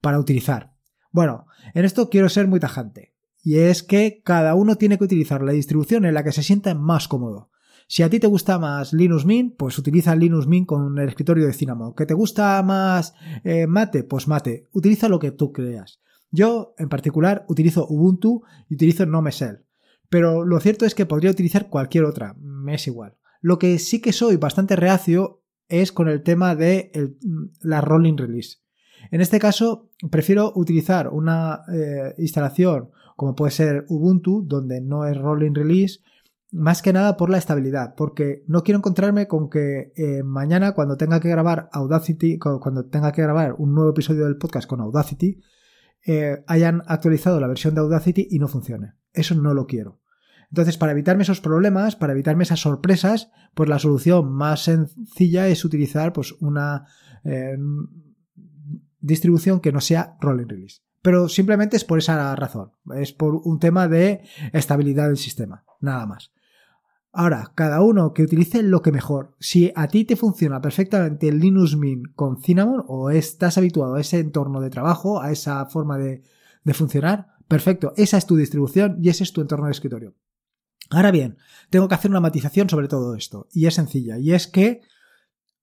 para 0.01 0.19
utilizar. 0.19 0.73
Bueno, 1.11 1.45
en 1.73 1.85
esto 1.85 2.09
quiero 2.09 2.27
ser 2.27 2.47
muy 2.47 2.59
tajante. 2.59 3.13
Y 3.41 3.59
es 3.59 3.83
que 3.83 4.21
cada 4.23 4.55
uno 4.55 4.75
tiene 4.75 4.97
que 4.97 5.03
utilizar 5.03 5.41
la 5.41 5.51
distribución 5.51 6.05
en 6.05 6.15
la 6.15 6.23
que 6.23 6.31
se 6.31 6.43
sienta 6.43 6.73
más 6.73 7.07
cómodo. 7.07 7.51
Si 7.87 8.01
a 8.01 8.09
ti 8.09 8.19
te 8.19 8.27
gusta 8.27 8.57
más 8.57 8.91
Linux 8.91 9.25
Mint, 9.25 9.55
pues 9.55 9.77
utiliza 9.77 10.15
Linux 10.15 10.47
Mint 10.47 10.65
con 10.65 10.97
el 10.97 11.07
escritorio 11.07 11.45
de 11.45 11.53
Cinnamon. 11.53 11.93
¿Que 11.93 12.07
te 12.07 12.15
gusta 12.15 12.61
más 12.63 13.13
eh, 13.43 13.67
Mate? 13.67 14.03
Pues 14.03 14.27
Mate. 14.27 14.67
Utiliza 14.73 15.07
lo 15.07 15.19
que 15.19 15.31
tú 15.31 15.51
creas. 15.51 16.01
Yo, 16.35 16.75
en 16.77 16.89
particular, 16.89 17.45
utilizo 17.47 17.87
Ubuntu 17.87 18.43
y 18.69 18.75
utilizo 18.75 19.05
Nomesel. 19.05 19.65
Pero 20.09 20.45
lo 20.45 20.59
cierto 20.59 20.85
es 20.85 20.93
que 20.93 21.05
podría 21.05 21.31
utilizar 21.31 21.69
cualquier 21.69 22.03
otra, 22.03 22.35
me 22.39 22.75
es 22.75 22.87
igual. 22.87 23.15
Lo 23.41 23.57
que 23.57 23.79
sí 23.79 24.01
que 24.01 24.13
soy 24.13 24.35
bastante 24.37 24.75
reacio 24.75 25.41
es 25.67 25.91
con 25.91 26.07
el 26.09 26.23
tema 26.23 26.55
de 26.55 26.91
la 27.61 27.81
rolling 27.81 28.17
release. 28.17 28.57
En 29.11 29.21
este 29.21 29.39
caso, 29.39 29.91
prefiero 30.11 30.51
utilizar 30.55 31.09
una 31.09 31.61
eh, 31.71 32.13
instalación 32.17 32.89
como 33.15 33.35
puede 33.35 33.51
ser 33.51 33.85
Ubuntu, 33.87 34.43
donde 34.45 34.81
no 34.81 35.05
es 35.05 35.17
rolling 35.17 35.53
release, 35.53 35.99
más 36.51 36.81
que 36.81 36.93
nada 36.93 37.17
por 37.17 37.29
la 37.29 37.37
estabilidad, 37.37 37.95
porque 37.95 38.43
no 38.47 38.63
quiero 38.63 38.79
encontrarme 38.79 39.27
con 39.27 39.49
que 39.49 39.93
eh, 39.95 40.23
mañana 40.23 40.73
cuando 40.73 40.97
tenga 40.97 41.19
que 41.19 41.29
grabar 41.29 41.69
Audacity, 41.71 42.37
cuando 42.37 42.85
tenga 42.85 43.11
que 43.11 43.21
grabar 43.21 43.55
un 43.57 43.73
nuevo 43.73 43.91
episodio 43.91 44.25
del 44.25 44.37
podcast 44.37 44.67
con 44.67 44.81
Audacity, 44.81 45.41
eh, 46.05 46.43
hayan 46.47 46.83
actualizado 46.87 47.39
la 47.39 47.47
versión 47.47 47.73
de 47.73 47.81
Audacity 47.81 48.27
y 48.29 48.39
no 48.39 48.47
funcione. 48.47 48.93
Eso 49.13 49.35
no 49.35 49.53
lo 49.53 49.65
quiero. 49.65 50.01
Entonces, 50.49 50.77
para 50.77 50.91
evitarme 50.91 51.23
esos 51.23 51.41
problemas, 51.41 51.95
para 51.95 52.13
evitarme 52.13 52.43
esas 52.43 52.59
sorpresas, 52.59 53.31
pues 53.53 53.67
la 53.67 53.79
solución 53.79 54.31
más 54.31 54.63
sencilla 54.63 55.47
es 55.47 55.65
utilizar 55.65 56.13
pues, 56.13 56.33
una 56.33 56.85
eh, 57.23 57.57
distribución 58.99 59.59
que 59.59 59.71
no 59.71 59.81
sea 59.81 60.17
rolling 60.21 60.47
release. 60.47 60.81
Pero 61.01 61.29
simplemente 61.29 61.77
es 61.77 61.83
por 61.83 61.99
esa 61.99 62.35
razón. 62.35 62.71
Es 62.95 63.11
por 63.11 63.35
un 63.35 63.59
tema 63.59 63.87
de 63.87 64.23
estabilidad 64.53 65.07
del 65.07 65.17
sistema. 65.17 65.63
Nada 65.79 66.05
más. 66.05 66.31
Ahora, 67.17 67.53
cada 67.55 67.81
uno 67.81 68.13
que 68.13 68.23
utilice 68.23 68.61
lo 68.61 68.81
que 68.81 68.91
mejor. 68.91 69.35
Si 69.39 69.71
a 69.75 69.87
ti 69.87 70.03
te 70.03 70.17
funciona 70.17 70.61
perfectamente 70.61 71.29
el 71.29 71.39
Linux 71.39 71.77
Mint 71.77 72.13
con 72.13 72.41
Cinnamon 72.41 72.83
o 72.87 73.09
estás 73.09 73.57
habituado 73.57 73.95
a 73.95 74.01
ese 74.01 74.19
entorno 74.19 74.59
de 74.59 74.69
trabajo, 74.69 75.21
a 75.21 75.31
esa 75.31 75.65
forma 75.67 75.97
de, 75.97 76.23
de 76.65 76.73
funcionar, 76.73 77.35
perfecto. 77.47 77.93
Esa 77.95 78.17
es 78.17 78.25
tu 78.25 78.35
distribución 78.35 78.97
y 79.01 79.07
ese 79.07 79.23
es 79.23 79.31
tu 79.31 79.39
entorno 79.39 79.67
de 79.67 79.71
escritorio. 79.71 80.13
Ahora 80.89 81.11
bien, 81.11 81.37
tengo 81.69 81.87
que 81.87 81.95
hacer 81.95 82.11
una 82.11 82.19
matización 82.19 82.69
sobre 82.69 82.87
todo 82.87 83.15
esto, 83.15 83.47
y 83.51 83.65
es 83.65 83.73
sencilla, 83.73 84.19
y 84.19 84.33
es 84.33 84.47
que 84.47 84.81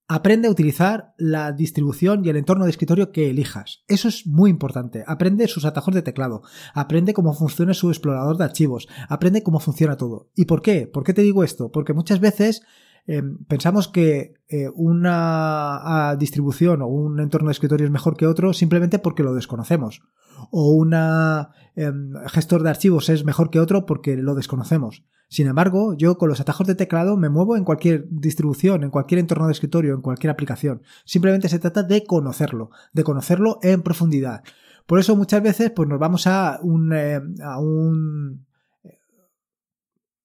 Aprende 0.08 0.48
a 0.48 0.50
utilizar 0.50 1.14
la 1.16 1.52
distribución 1.52 2.24
y 2.24 2.28
el 2.28 2.36
entorno 2.36 2.64
de 2.64 2.70
escritorio 2.70 3.12
que 3.12 3.30
elijas. 3.30 3.84
Eso 3.88 4.08
es 4.08 4.26
muy 4.26 4.50
importante. 4.50 5.04
Aprende 5.06 5.48
sus 5.48 5.64
atajos 5.64 5.94
de 5.94 6.02
teclado. 6.02 6.42
Aprende 6.74 7.14
cómo 7.14 7.32
funciona 7.34 7.72
su 7.72 7.88
explorador 7.88 8.36
de 8.36 8.44
archivos. 8.44 8.88
Aprende 9.08 9.42
cómo 9.42 9.60
funciona 9.60 9.96
todo. 9.96 10.30
¿Y 10.34 10.44
por 10.44 10.60
qué? 10.60 10.86
¿Por 10.86 11.04
qué 11.04 11.14
te 11.14 11.22
digo 11.22 11.44
esto? 11.44 11.70
Porque 11.70 11.94
muchas 11.94 12.20
veces 12.20 12.62
em, 13.06 13.38
pensamos 13.46 13.88
que 13.88 14.34
eh, 14.48 14.68
una 14.74 16.14
distribución 16.18 16.82
o 16.82 16.88
un 16.88 17.20
entorno 17.20 17.48
de 17.48 17.52
escritorio 17.52 17.86
es 17.86 17.92
mejor 17.92 18.16
que 18.16 18.26
otro 18.26 18.52
simplemente 18.52 18.98
porque 18.98 19.22
lo 19.22 19.34
desconocemos. 19.34 20.02
O 20.50 20.72
un 20.72 20.94
em, 20.94 22.12
gestor 22.26 22.64
de 22.64 22.70
archivos 22.70 23.08
es 23.08 23.24
mejor 23.24 23.50
que 23.50 23.60
otro 23.60 23.86
porque 23.86 24.16
lo 24.16 24.34
desconocemos. 24.34 25.04
Sin 25.32 25.46
embargo, 25.46 25.94
yo 25.94 26.18
con 26.18 26.28
los 26.28 26.40
atajos 26.40 26.66
de 26.66 26.74
teclado 26.74 27.16
me 27.16 27.30
muevo 27.30 27.56
en 27.56 27.64
cualquier 27.64 28.04
distribución, 28.10 28.84
en 28.84 28.90
cualquier 28.90 29.18
entorno 29.18 29.46
de 29.46 29.52
escritorio, 29.52 29.94
en 29.94 30.02
cualquier 30.02 30.30
aplicación. 30.30 30.82
Simplemente 31.06 31.48
se 31.48 31.58
trata 31.58 31.82
de 31.82 32.04
conocerlo, 32.04 32.68
de 32.92 33.02
conocerlo 33.02 33.58
en 33.62 33.80
profundidad. 33.80 34.42
Por 34.84 34.98
eso 34.98 35.16
muchas 35.16 35.42
veces 35.42 35.70
pues 35.70 35.88
nos 35.88 35.98
vamos 35.98 36.26
a 36.26 36.58
un, 36.60 36.92
eh, 36.92 37.18
a 37.42 37.58
un 37.58 38.44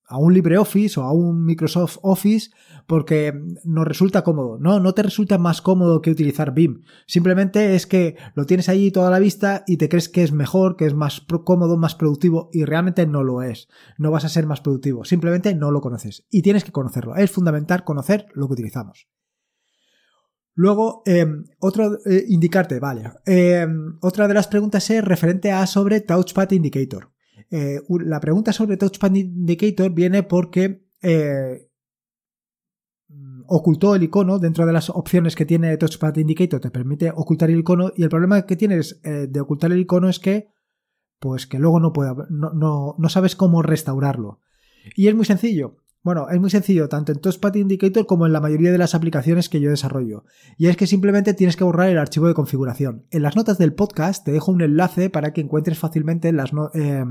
a 0.08 0.18
un 0.18 0.34
LibreOffice 0.34 1.00
o 1.00 1.04
a 1.04 1.12
un 1.12 1.44
Microsoft 1.44 1.98
Office 2.02 2.50
porque 2.88 3.34
nos 3.66 3.86
resulta 3.86 4.24
cómodo. 4.24 4.58
No, 4.58 4.80
no 4.80 4.94
te 4.94 5.04
resulta 5.04 5.38
más 5.38 5.62
cómodo 5.62 6.02
que 6.02 6.12
utilizar 6.12 6.54
BIM. 6.54 6.84
Simplemente 7.06 7.76
es 7.76 7.86
que 7.86 8.16
lo 8.34 8.46
tienes 8.46 8.70
ahí 8.70 8.90
toda 8.90 9.12
la 9.12 9.20
vista 9.20 9.64
y 9.68 9.78
te 9.78 9.90
crees 9.90 10.08
que 10.08 10.24
es 10.24 10.32
mejor, 10.32 10.78
que 10.78 10.86
es 10.86 10.94
más 10.94 11.22
cómodo, 11.44 11.78
más 11.78 11.96
productivo 11.96 12.50
y 12.54 12.64
realmente 12.64 13.06
no 13.06 13.24
lo 13.24 13.42
es. 13.42 13.68
No 13.98 14.10
vas 14.10 14.24
a 14.24 14.30
ser 14.30 14.48
más 14.48 14.62
productivo. 14.62 15.04
Simplemente 15.04 15.54
no 15.54 15.72
lo 15.72 15.82
conoces 15.82 16.26
y 16.30 16.42
tienes 16.42 16.64
que 16.64 16.72
conocerlo. 16.72 17.16
Es 17.16 17.30
fundamental 17.30 17.84
conocer 17.84 18.28
lo 18.34 18.48
que 18.48 18.54
utilizamos. 18.54 19.08
Luego, 20.54 21.04
em, 21.06 21.44
otro, 21.60 22.00
eh, 22.06 22.24
indicarte, 22.30 22.80
vale. 22.80 23.12
Em, 23.26 23.98
otra 24.02 24.28
de 24.28 24.34
las 24.34 24.48
preguntas 24.48 24.90
es 24.90 25.04
referente 25.04 25.52
a 25.52 25.68
sobre 25.68 26.02
Touchpad 26.02 26.50
Indicator. 26.50 27.12
Eh, 27.50 27.82
la 28.06 28.20
pregunta 28.20 28.52
sobre 28.52 28.78
Touchpad 28.78 29.14
Indicator 29.14 29.92
viene 29.92 30.24
porque 30.24 30.86
eh, 31.02 31.70
ocultó 33.46 33.96
el 33.96 34.04
icono 34.04 34.40
dentro 34.40 34.66
de 34.66 34.74
las 34.74 34.90
opciones 34.90 35.36
que 35.36 35.46
tiene 35.46 35.78
Touchpad 35.78 36.18
Indicator, 36.18 36.60
te 36.60 36.72
permite 36.72 37.12
ocultar 37.16 37.50
el 37.50 37.60
icono 37.60 37.92
y 37.96 38.04
el 38.04 38.10
problema 38.10 38.46
que 38.46 38.56
tienes 38.56 39.00
eh, 39.04 39.28
de 39.30 39.40
ocultar 39.40 39.72
el 39.72 39.80
icono 39.80 40.10
es 40.10 40.20
que 40.20 40.50
pues 41.20 41.48
que 41.48 41.58
luego 41.58 41.80
no, 41.80 41.94
puede, 41.94 42.14
no, 42.30 42.54
no, 42.54 42.96
no 42.98 43.10
sabes 43.10 43.36
cómo 43.36 43.64
restaurarlo. 43.64 44.40
Y 44.96 45.08
es 45.08 45.16
muy 45.16 45.26
sencillo. 45.26 45.78
Bueno, 46.04 46.30
es 46.30 46.40
muy 46.40 46.50
sencillo, 46.50 46.88
tanto 46.88 47.12
en 47.12 47.20
Touchpad 47.20 47.56
Indicator 47.56 48.06
como 48.06 48.26
en 48.26 48.34
la 48.34 48.40
mayoría 48.40 48.72
de 48.72 48.78
las 48.78 48.96
aplicaciones 48.96 49.50
que 49.50 49.60
yo 49.60 49.70
desarrollo. 49.70 50.24
Y 50.58 50.68
es 50.68 50.78
que 50.78 50.88
simplemente 50.88 51.34
tienes 51.34 51.58
que 51.58 51.64
borrar 51.64 51.90
el 51.90 51.98
archivo 51.98 52.28
de 52.28 52.34
configuración. 52.34 53.06
En 53.12 53.24
las 53.24 53.36
notas 53.36 53.58
del 53.58 53.74
podcast 53.74 54.24
te 54.24 54.32
dejo 54.32 54.52
un 54.52 54.62
enlace 54.62 55.10
para 55.10 55.34
que 55.34 55.42
encuentres 55.42 55.80
fácilmente 55.80 56.32
las 56.32 56.52
eh, 56.74 57.04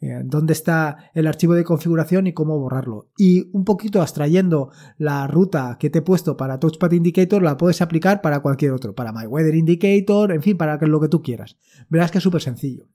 eh, 0.00 0.20
dónde 0.24 0.52
está 0.52 1.10
el 1.14 1.26
archivo 1.26 1.54
de 1.54 1.64
configuración 1.64 2.26
y 2.26 2.34
cómo 2.34 2.58
borrarlo. 2.58 3.10
Y 3.16 3.50
un 3.52 3.64
poquito 3.64 4.00
abstrayendo 4.00 4.70
la 4.98 5.26
ruta 5.26 5.76
que 5.78 5.88
te 5.88 6.00
he 6.00 6.02
puesto 6.02 6.36
para 6.36 6.58
Touchpad 6.58 6.92
Indicator, 6.92 7.42
la 7.42 7.56
puedes 7.56 7.80
aplicar 7.80 8.20
para 8.20 8.40
cualquier 8.40 8.72
otro, 8.72 8.94
para 8.94 9.12
My 9.12 9.26
Weather 9.26 9.54
Indicator, 9.54 10.32
en 10.32 10.42
fin, 10.42 10.56
para 10.56 10.76
lo 10.76 11.00
que 11.00 11.08
tú 11.08 11.22
quieras. 11.22 11.56
Verás 11.88 12.10
que 12.10 12.18
es 12.18 12.24
súper 12.24 12.42
sencillo. 12.42 12.88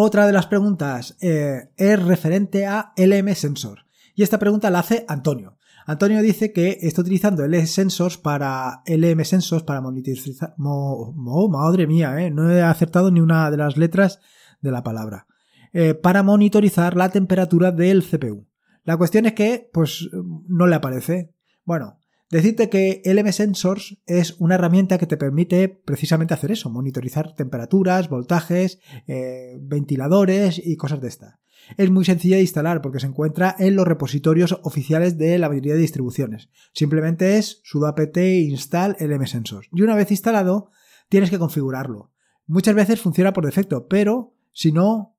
Otra 0.00 0.28
de 0.28 0.32
las 0.32 0.46
preguntas 0.46 1.16
eh, 1.20 1.70
es 1.76 2.00
referente 2.00 2.66
a 2.66 2.92
LM 2.96 3.34
Sensor. 3.34 3.80
Y 4.14 4.22
esta 4.22 4.38
pregunta 4.38 4.70
la 4.70 4.78
hace 4.78 5.04
Antonio. 5.08 5.58
Antonio 5.86 6.22
dice 6.22 6.52
que 6.52 6.78
está 6.82 7.00
utilizando 7.00 7.44
LM 7.44 7.66
Sensors 7.66 8.16
para 8.16 8.84
LM 8.86 9.24
Sensors 9.24 9.64
para 9.64 9.80
monitorizar. 9.80 10.54
madre 10.56 11.88
mía, 11.88 12.16
eh, 12.20 12.30
no 12.30 12.48
he 12.48 12.62
acertado 12.62 13.10
ni 13.10 13.18
una 13.18 13.50
de 13.50 13.56
las 13.56 13.76
letras 13.76 14.20
de 14.60 14.70
la 14.70 14.84
palabra. 14.84 15.26
Eh, 15.72 15.94
para 15.94 16.22
monitorizar 16.22 16.96
la 16.96 17.08
temperatura 17.08 17.72
del 17.72 18.04
CPU. 18.04 18.46
La 18.84 18.96
cuestión 18.98 19.26
es 19.26 19.32
que, 19.32 19.68
pues, 19.72 20.08
no 20.12 20.68
le 20.68 20.76
aparece. 20.76 21.34
Bueno, 21.64 21.97
decirte 22.30 22.68
que 22.68 23.02
LM 23.04 23.32
Sensors 23.32 23.98
es 24.06 24.36
una 24.38 24.56
herramienta 24.56 24.98
que 24.98 25.06
te 25.06 25.16
permite 25.16 25.68
precisamente 25.68 26.34
hacer 26.34 26.52
eso, 26.52 26.70
monitorizar 26.70 27.34
temperaturas, 27.34 28.08
voltajes, 28.08 28.80
eh, 29.06 29.56
ventiladores 29.60 30.60
y 30.64 30.76
cosas 30.76 31.00
de 31.00 31.08
estas 31.08 31.38
es 31.76 31.90
muy 31.90 32.04
sencilla 32.04 32.36
de 32.36 32.42
instalar 32.42 32.80
porque 32.80 33.00
se 33.00 33.06
encuentra 33.06 33.54
en 33.58 33.76
los 33.76 33.86
repositorios 33.86 34.58
oficiales 34.62 35.18
de 35.18 35.38
la 35.38 35.48
mayoría 35.48 35.74
de 35.74 35.80
distribuciones. 35.80 36.48
Simplemente 36.72 37.36
es 37.36 37.60
sudo 37.64 37.86
apt 37.86 38.16
install 38.16 38.96
lmsensors. 38.98 39.68
Y 39.72 39.82
una 39.82 39.94
vez 39.94 40.10
instalado, 40.10 40.70
tienes 41.08 41.30
que 41.30 41.38
configurarlo. 41.38 42.12
Muchas 42.46 42.74
veces 42.74 43.00
funciona 43.00 43.32
por 43.32 43.44
defecto, 43.44 43.88
pero 43.88 44.34
si 44.52 44.72
no, 44.72 45.16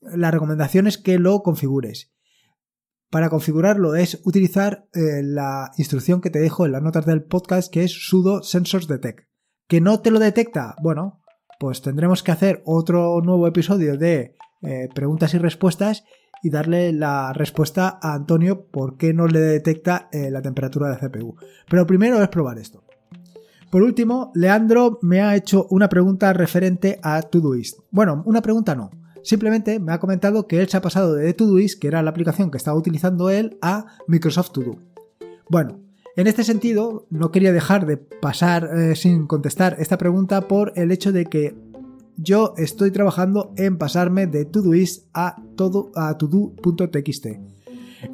la 0.00 0.30
recomendación 0.30 0.86
es 0.86 0.98
que 0.98 1.18
lo 1.18 1.42
configures. 1.42 2.12
Para 3.10 3.30
configurarlo 3.30 3.94
es 3.94 4.20
utilizar 4.24 4.86
eh, 4.92 5.22
la 5.22 5.70
instrucción 5.78 6.20
que 6.20 6.28
te 6.28 6.40
dejo 6.40 6.66
en 6.66 6.72
las 6.72 6.82
notas 6.82 7.06
del 7.06 7.24
podcast 7.24 7.72
que 7.72 7.84
es 7.84 7.92
sudo 7.92 8.42
sensors 8.42 8.86
detect. 8.86 9.26
¿Que 9.66 9.80
no 9.80 10.00
te 10.00 10.10
lo 10.10 10.18
detecta? 10.18 10.76
Bueno, 10.82 11.22
pues 11.58 11.80
tendremos 11.80 12.22
que 12.22 12.32
hacer 12.32 12.62
otro 12.66 13.20
nuevo 13.22 13.46
episodio 13.46 13.96
de 13.96 14.36
eh, 14.60 14.88
preguntas 14.94 15.32
y 15.32 15.38
respuestas 15.38 16.04
y 16.42 16.50
darle 16.50 16.92
la 16.92 17.32
respuesta 17.32 17.98
a 18.00 18.12
Antonio 18.12 18.66
por 18.66 18.98
qué 18.98 19.14
no 19.14 19.26
le 19.26 19.40
detecta 19.40 20.08
eh, 20.12 20.30
la 20.30 20.42
temperatura 20.42 20.90
de 20.90 21.08
CPU. 21.08 21.34
Pero 21.68 21.86
primero 21.86 22.22
es 22.22 22.28
probar 22.28 22.58
esto. 22.58 22.84
Por 23.70 23.82
último, 23.82 24.32
Leandro 24.34 24.98
me 25.02 25.22
ha 25.22 25.34
hecho 25.34 25.66
una 25.70 25.88
pregunta 25.88 26.32
referente 26.32 27.00
a 27.02 27.22
Todoist. 27.22 27.78
Bueno, 27.90 28.22
una 28.26 28.42
pregunta 28.42 28.74
no. 28.74 28.90
Simplemente 29.22 29.80
me 29.80 29.92
ha 29.92 30.00
comentado 30.00 30.46
que 30.46 30.60
él 30.60 30.68
se 30.68 30.76
ha 30.76 30.82
pasado 30.82 31.14
de 31.14 31.32
Todoist, 31.34 31.80
que 31.80 31.88
era 31.88 32.02
la 32.02 32.10
aplicación 32.10 32.50
que 32.50 32.58
estaba 32.58 32.76
utilizando 32.76 33.30
él, 33.30 33.58
a 33.62 33.86
Microsoft 34.06 34.52
To 34.52 34.60
Do. 34.62 34.76
Bueno, 35.48 35.80
en 36.16 36.26
este 36.26 36.44
sentido, 36.44 37.06
no 37.10 37.30
quería 37.30 37.52
dejar 37.52 37.86
de 37.86 37.96
pasar 37.96 38.68
eh, 38.76 38.96
sin 38.96 39.26
contestar 39.26 39.76
esta 39.78 39.98
pregunta 39.98 40.48
por 40.48 40.72
el 40.76 40.90
hecho 40.90 41.12
de 41.12 41.26
que 41.26 41.54
yo 42.16 42.54
estoy 42.56 42.90
trabajando 42.90 43.52
en 43.56 43.78
pasarme 43.78 44.26
de 44.26 44.44
Todoist 44.44 45.06
a, 45.14 45.36
todo, 45.54 45.92
a 45.94 46.18
todo.txt. 46.18 47.26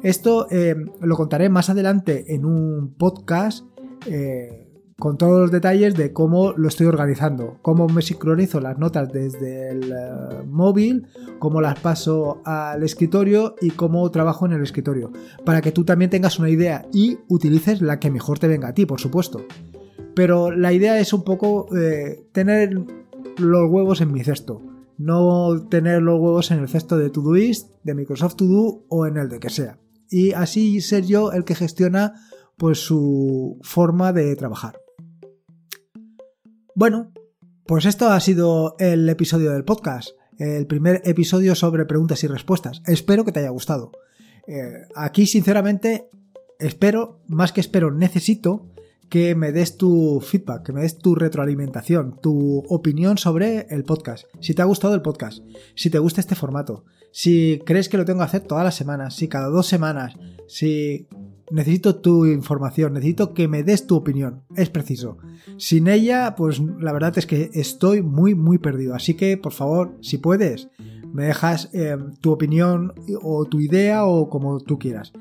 Esto 0.03 0.47
eh, 0.51 0.75
lo 1.01 1.15
contaré 1.15 1.49
más 1.49 1.69
adelante 1.69 2.33
en 2.35 2.45
un 2.45 2.93
podcast 2.95 3.65
eh, 4.05 4.64
con 4.97 5.17
todos 5.17 5.41
los 5.41 5.51
detalles 5.51 5.95
de 5.95 6.13
cómo 6.13 6.53
lo 6.53 6.67
estoy 6.67 6.87
organizando, 6.87 7.57
cómo 7.61 7.87
me 7.87 8.01
sincronizo 8.01 8.61
las 8.61 8.77
notas 8.77 9.11
desde 9.11 9.69
el 9.71 9.91
eh, 9.91 10.43
móvil, 10.47 11.07
cómo 11.39 11.61
las 11.61 11.79
paso 11.79 12.41
al 12.45 12.83
escritorio 12.83 13.55
y 13.61 13.71
cómo 13.71 14.09
trabajo 14.11 14.45
en 14.45 14.53
el 14.53 14.63
escritorio, 14.63 15.11
para 15.43 15.61
que 15.61 15.71
tú 15.71 15.83
también 15.83 16.11
tengas 16.11 16.39
una 16.39 16.49
idea 16.49 16.85
y 16.93 17.17
utilices 17.27 17.81
la 17.81 17.99
que 17.99 18.11
mejor 18.11 18.39
te 18.39 18.47
venga 18.47 18.69
a 18.69 18.73
ti, 18.73 18.85
por 18.85 19.01
supuesto. 19.01 19.45
Pero 20.15 20.51
la 20.51 20.71
idea 20.71 20.99
es 20.99 21.11
un 21.11 21.23
poco 21.23 21.67
tener 22.31 22.79
los 23.37 23.69
huevos 23.69 24.01
en 24.01 24.11
mi 24.11 24.23
cesto 24.23 24.61
no 24.97 25.67
tener 25.67 26.01
los 26.01 26.21
huevos 26.21 26.51
en 26.51 26.59
el 26.59 26.69
cesto 26.69 26.97
de 26.97 27.09
Todoist, 27.09 27.69
de 27.83 27.93
Microsoft 27.93 28.35
To 28.37 28.45
Do 28.45 28.85
o 28.87 29.05
en 29.05 29.17
el 29.17 29.27
de 29.27 29.41
que 29.41 29.49
sea 29.49 29.77
y 30.09 30.31
así 30.31 30.81
ser 30.81 31.05
yo 31.05 31.31
el 31.31 31.43
que 31.43 31.55
gestiona 31.55 32.13
pues 32.57 32.79
su 32.79 33.59
forma 33.63 34.13
de 34.13 34.35
trabajar. 34.35 34.77
Bueno, 36.77 37.13
pues 37.65 37.85
esto 37.85 38.09
ha 38.09 38.19
sido 38.19 38.75
el 38.79 39.07
episodio 39.07 39.53
del 39.53 39.63
podcast, 39.63 40.09
el 40.37 40.67
primer 40.67 41.01
episodio 41.05 41.55
sobre 41.55 41.85
preguntas 41.85 42.21
y 42.25 42.27
respuestas. 42.27 42.81
Espero 42.85 43.23
que 43.23 43.31
te 43.31 43.39
haya 43.39 43.49
gustado. 43.49 43.93
Eh, 44.45 44.81
aquí 44.93 45.25
sinceramente 45.25 46.09
espero, 46.59 47.21
más 47.29 47.53
que 47.53 47.61
espero, 47.61 47.91
necesito 47.91 48.67
que 49.07 49.35
me 49.35 49.53
des 49.53 49.77
tu 49.77 50.19
feedback, 50.19 50.65
que 50.65 50.73
me 50.73 50.81
des 50.81 50.97
tu 50.97 51.15
retroalimentación, 51.15 52.19
tu 52.21 52.61
opinión 52.67 53.17
sobre 53.17 53.67
el 53.69 53.85
podcast. 53.85 54.25
Si 54.41 54.53
te 54.53 54.61
ha 54.61 54.65
gustado 54.65 54.95
el 54.95 55.01
podcast, 55.01 55.43
si 55.75 55.89
te 55.89 55.99
gusta 55.99 56.19
este 56.19 56.35
formato, 56.35 56.83
si 57.13 57.61
crees 57.65 57.87
que 57.87 57.95
lo 57.95 58.03
tengo 58.03 58.19
que 58.19 58.25
hacer 58.25 58.41
todas 58.41 58.65
las 58.65 58.75
semanas, 58.75 59.15
si 59.15 59.29
cada 59.29 59.47
dos 59.47 59.67
semanas, 59.67 60.15
si 60.49 61.07
necesito 61.51 61.95
tu 61.97 62.25
información, 62.25 62.93
necesito 62.93 63.33
que 63.33 63.47
me 63.47 63.63
des 63.63 63.87
tu 63.87 63.95
opinión, 63.95 64.43
es 64.55 64.69
preciso. 64.69 65.17
Sin 65.57 65.87
ella, 65.87 66.35
pues 66.35 66.59
la 66.79 66.93
verdad 66.93 67.17
es 67.17 67.25
que 67.25 67.49
estoy 67.53 68.01
muy, 68.01 68.35
muy 68.35 68.57
perdido. 68.57 68.95
Así 68.95 69.13
que, 69.13 69.37
por 69.37 69.53
favor, 69.53 69.97
si 70.01 70.17
puedes, 70.17 70.69
me 71.13 71.25
dejas 71.25 71.69
eh, 71.73 71.97
tu 72.21 72.31
opinión 72.31 72.93
o 73.21 73.45
tu 73.45 73.59
idea 73.59 74.05
o 74.05 74.29
como 74.29 74.59
tú 74.59 74.79
quieras. 74.79 75.13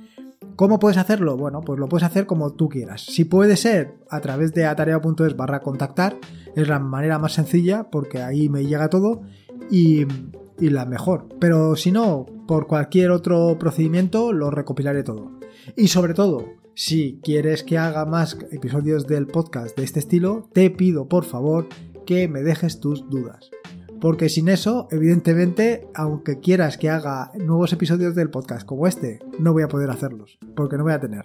¿Cómo 0.57 0.79
puedes 0.79 0.99
hacerlo? 0.99 1.37
Bueno, 1.37 1.63
pues 1.63 1.81
lo 1.81 1.89
puedes 1.89 2.05
hacer 2.05 2.27
como 2.27 2.53
tú 2.53 2.69
quieras. 2.69 3.03
Si 3.03 3.25
puede 3.25 3.57
ser 3.57 3.95
a 4.09 4.21
través 4.21 4.55
de 4.55 4.67
atarea.es 4.67 5.37
barra 5.37 5.63
contactar, 5.63 6.17
es 6.55 6.69
la 6.69 6.79
manera 6.79 7.19
más 7.19 7.33
sencilla 7.33 7.91
porque 7.91 8.23
ahí 8.23 8.49
me 8.49 8.65
llega 8.65 8.89
todo 8.89 9.23
y 9.71 10.07
y 10.59 10.71
la 10.71 10.87
mejor. 10.87 11.27
Pero 11.41 11.77
si 11.77 11.93
no, 11.93 12.27
por 12.47 12.67
cualquier 12.67 13.11
otro 13.11 13.57
procedimiento 13.59 14.33
lo 14.33 14.51
recopilaré 14.51 15.03
todo. 15.03 15.33
Y 15.77 15.89
sobre 15.89 16.15
todo, 16.15 16.47
si 16.75 17.21
quieres 17.23 17.63
que 17.63 17.79
haga 17.79 18.05
más 18.05 18.37
episodios 18.51 19.07
del 19.07 19.27
podcast 19.27 19.77
de 19.77 19.85
este 19.85 20.01
estilo, 20.01 20.49
te 20.53 20.71
pido 20.71 21.09
por 21.09 21.25
favor 21.25 21.69
que 22.07 22.29
me 22.29 22.43
dejes 22.43 22.81
tus 22.81 23.09
dudas. 23.09 23.51
Porque 24.01 24.29
sin 24.29 24.49
eso, 24.49 24.89
evidentemente, 24.91 25.89
aunque 25.95 26.41
quieras 26.41 26.77
que 26.77 26.91
haga 26.91 27.33
nuevos 27.39 27.73
episodios 27.73 28.15
del 28.15 28.31
podcast 28.31 28.67
como 28.67 28.87
este, 28.87 29.21
no 29.39 29.53
voy 29.53 29.63
a 29.63 29.69
poder 29.69 29.91
hacerlos, 29.91 30.39
porque 30.55 30.77
no 30.77 30.85
voy 30.85 30.93
a 30.93 31.01
tener. 31.01 31.25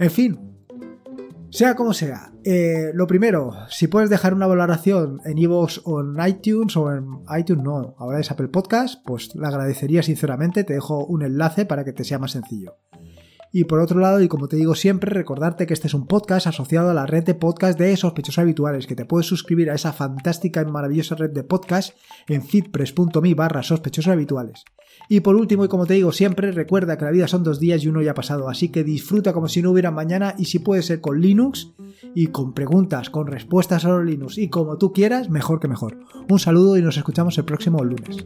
En 0.00 0.10
fin, 0.10 0.38
sea 1.50 1.76
como 1.76 1.92
sea, 1.92 2.32
eh, 2.44 2.92
lo 2.94 3.06
primero, 3.06 3.52
si 3.68 3.86
puedes 3.86 4.08
dejar 4.08 4.32
una 4.32 4.46
valoración 4.46 5.20
en 5.26 5.36
iVoox 5.36 5.82
o 5.84 6.00
en 6.00 6.16
iTunes 6.26 6.76
o 6.78 6.90
en 6.90 7.06
iTunes 7.38 7.62
no, 7.62 7.94
ahora 7.98 8.20
es 8.20 8.30
Apple 8.30 8.48
Podcast, 8.48 9.04
pues 9.04 9.34
la 9.34 9.48
agradecería 9.48 10.02
sinceramente, 10.02 10.64
te 10.64 10.72
dejo 10.72 11.04
un 11.04 11.22
enlace 11.22 11.66
para 11.66 11.84
que 11.84 11.92
te 11.92 12.04
sea 12.04 12.18
más 12.18 12.32
sencillo. 12.32 12.78
Y 13.52 13.64
por 13.64 13.80
otro 13.80 14.00
lado, 14.00 14.22
y 14.22 14.28
como 14.28 14.48
te 14.48 14.56
digo 14.56 14.74
siempre, 14.74 15.10
recordarte 15.10 15.66
que 15.66 15.74
este 15.74 15.86
es 15.86 15.94
un 15.94 16.06
podcast 16.06 16.46
asociado 16.46 16.90
a 16.90 16.94
la 16.94 17.04
red 17.04 17.22
de 17.22 17.34
podcast 17.34 17.78
de 17.78 17.94
sospechosos 17.98 18.38
habituales, 18.38 18.86
que 18.86 18.96
te 18.96 19.04
puedes 19.04 19.26
suscribir 19.26 19.70
a 19.70 19.74
esa 19.74 19.92
fantástica 19.92 20.62
y 20.62 20.64
maravillosa 20.64 21.16
red 21.16 21.30
de 21.30 21.44
podcast 21.44 21.94
en 22.28 22.42
fitpress.me 22.42 23.34
barra 23.34 23.60
habituales. 24.06 24.64
Y 25.08 25.20
por 25.20 25.36
último, 25.36 25.64
y 25.64 25.68
como 25.68 25.84
te 25.84 25.94
digo 25.94 26.12
siempre, 26.12 26.52
recuerda 26.52 26.96
que 26.96 27.04
la 27.04 27.10
vida 27.10 27.28
son 27.28 27.42
dos 27.42 27.60
días 27.60 27.84
y 27.84 27.88
uno 27.88 28.00
ya 28.00 28.12
ha 28.12 28.14
pasado, 28.14 28.48
así 28.48 28.70
que 28.70 28.84
disfruta 28.84 29.34
como 29.34 29.48
si 29.48 29.60
no 29.60 29.70
hubiera 29.70 29.90
mañana 29.90 30.34
y 30.38 30.46
si 30.46 30.58
puede 30.58 30.82
ser 30.82 31.00
con 31.00 31.20
Linux 31.20 31.72
y 32.14 32.28
con 32.28 32.54
preguntas, 32.54 33.10
con 33.10 33.26
respuestas 33.26 33.82
sobre 33.82 34.06
Linux 34.06 34.38
y 34.38 34.48
como 34.48 34.78
tú 34.78 34.92
quieras, 34.92 35.28
mejor 35.28 35.60
que 35.60 35.68
mejor. 35.68 35.98
Un 36.30 36.38
saludo 36.38 36.78
y 36.78 36.82
nos 36.82 36.96
escuchamos 36.96 37.36
el 37.36 37.44
próximo 37.44 37.84
lunes. 37.84 38.24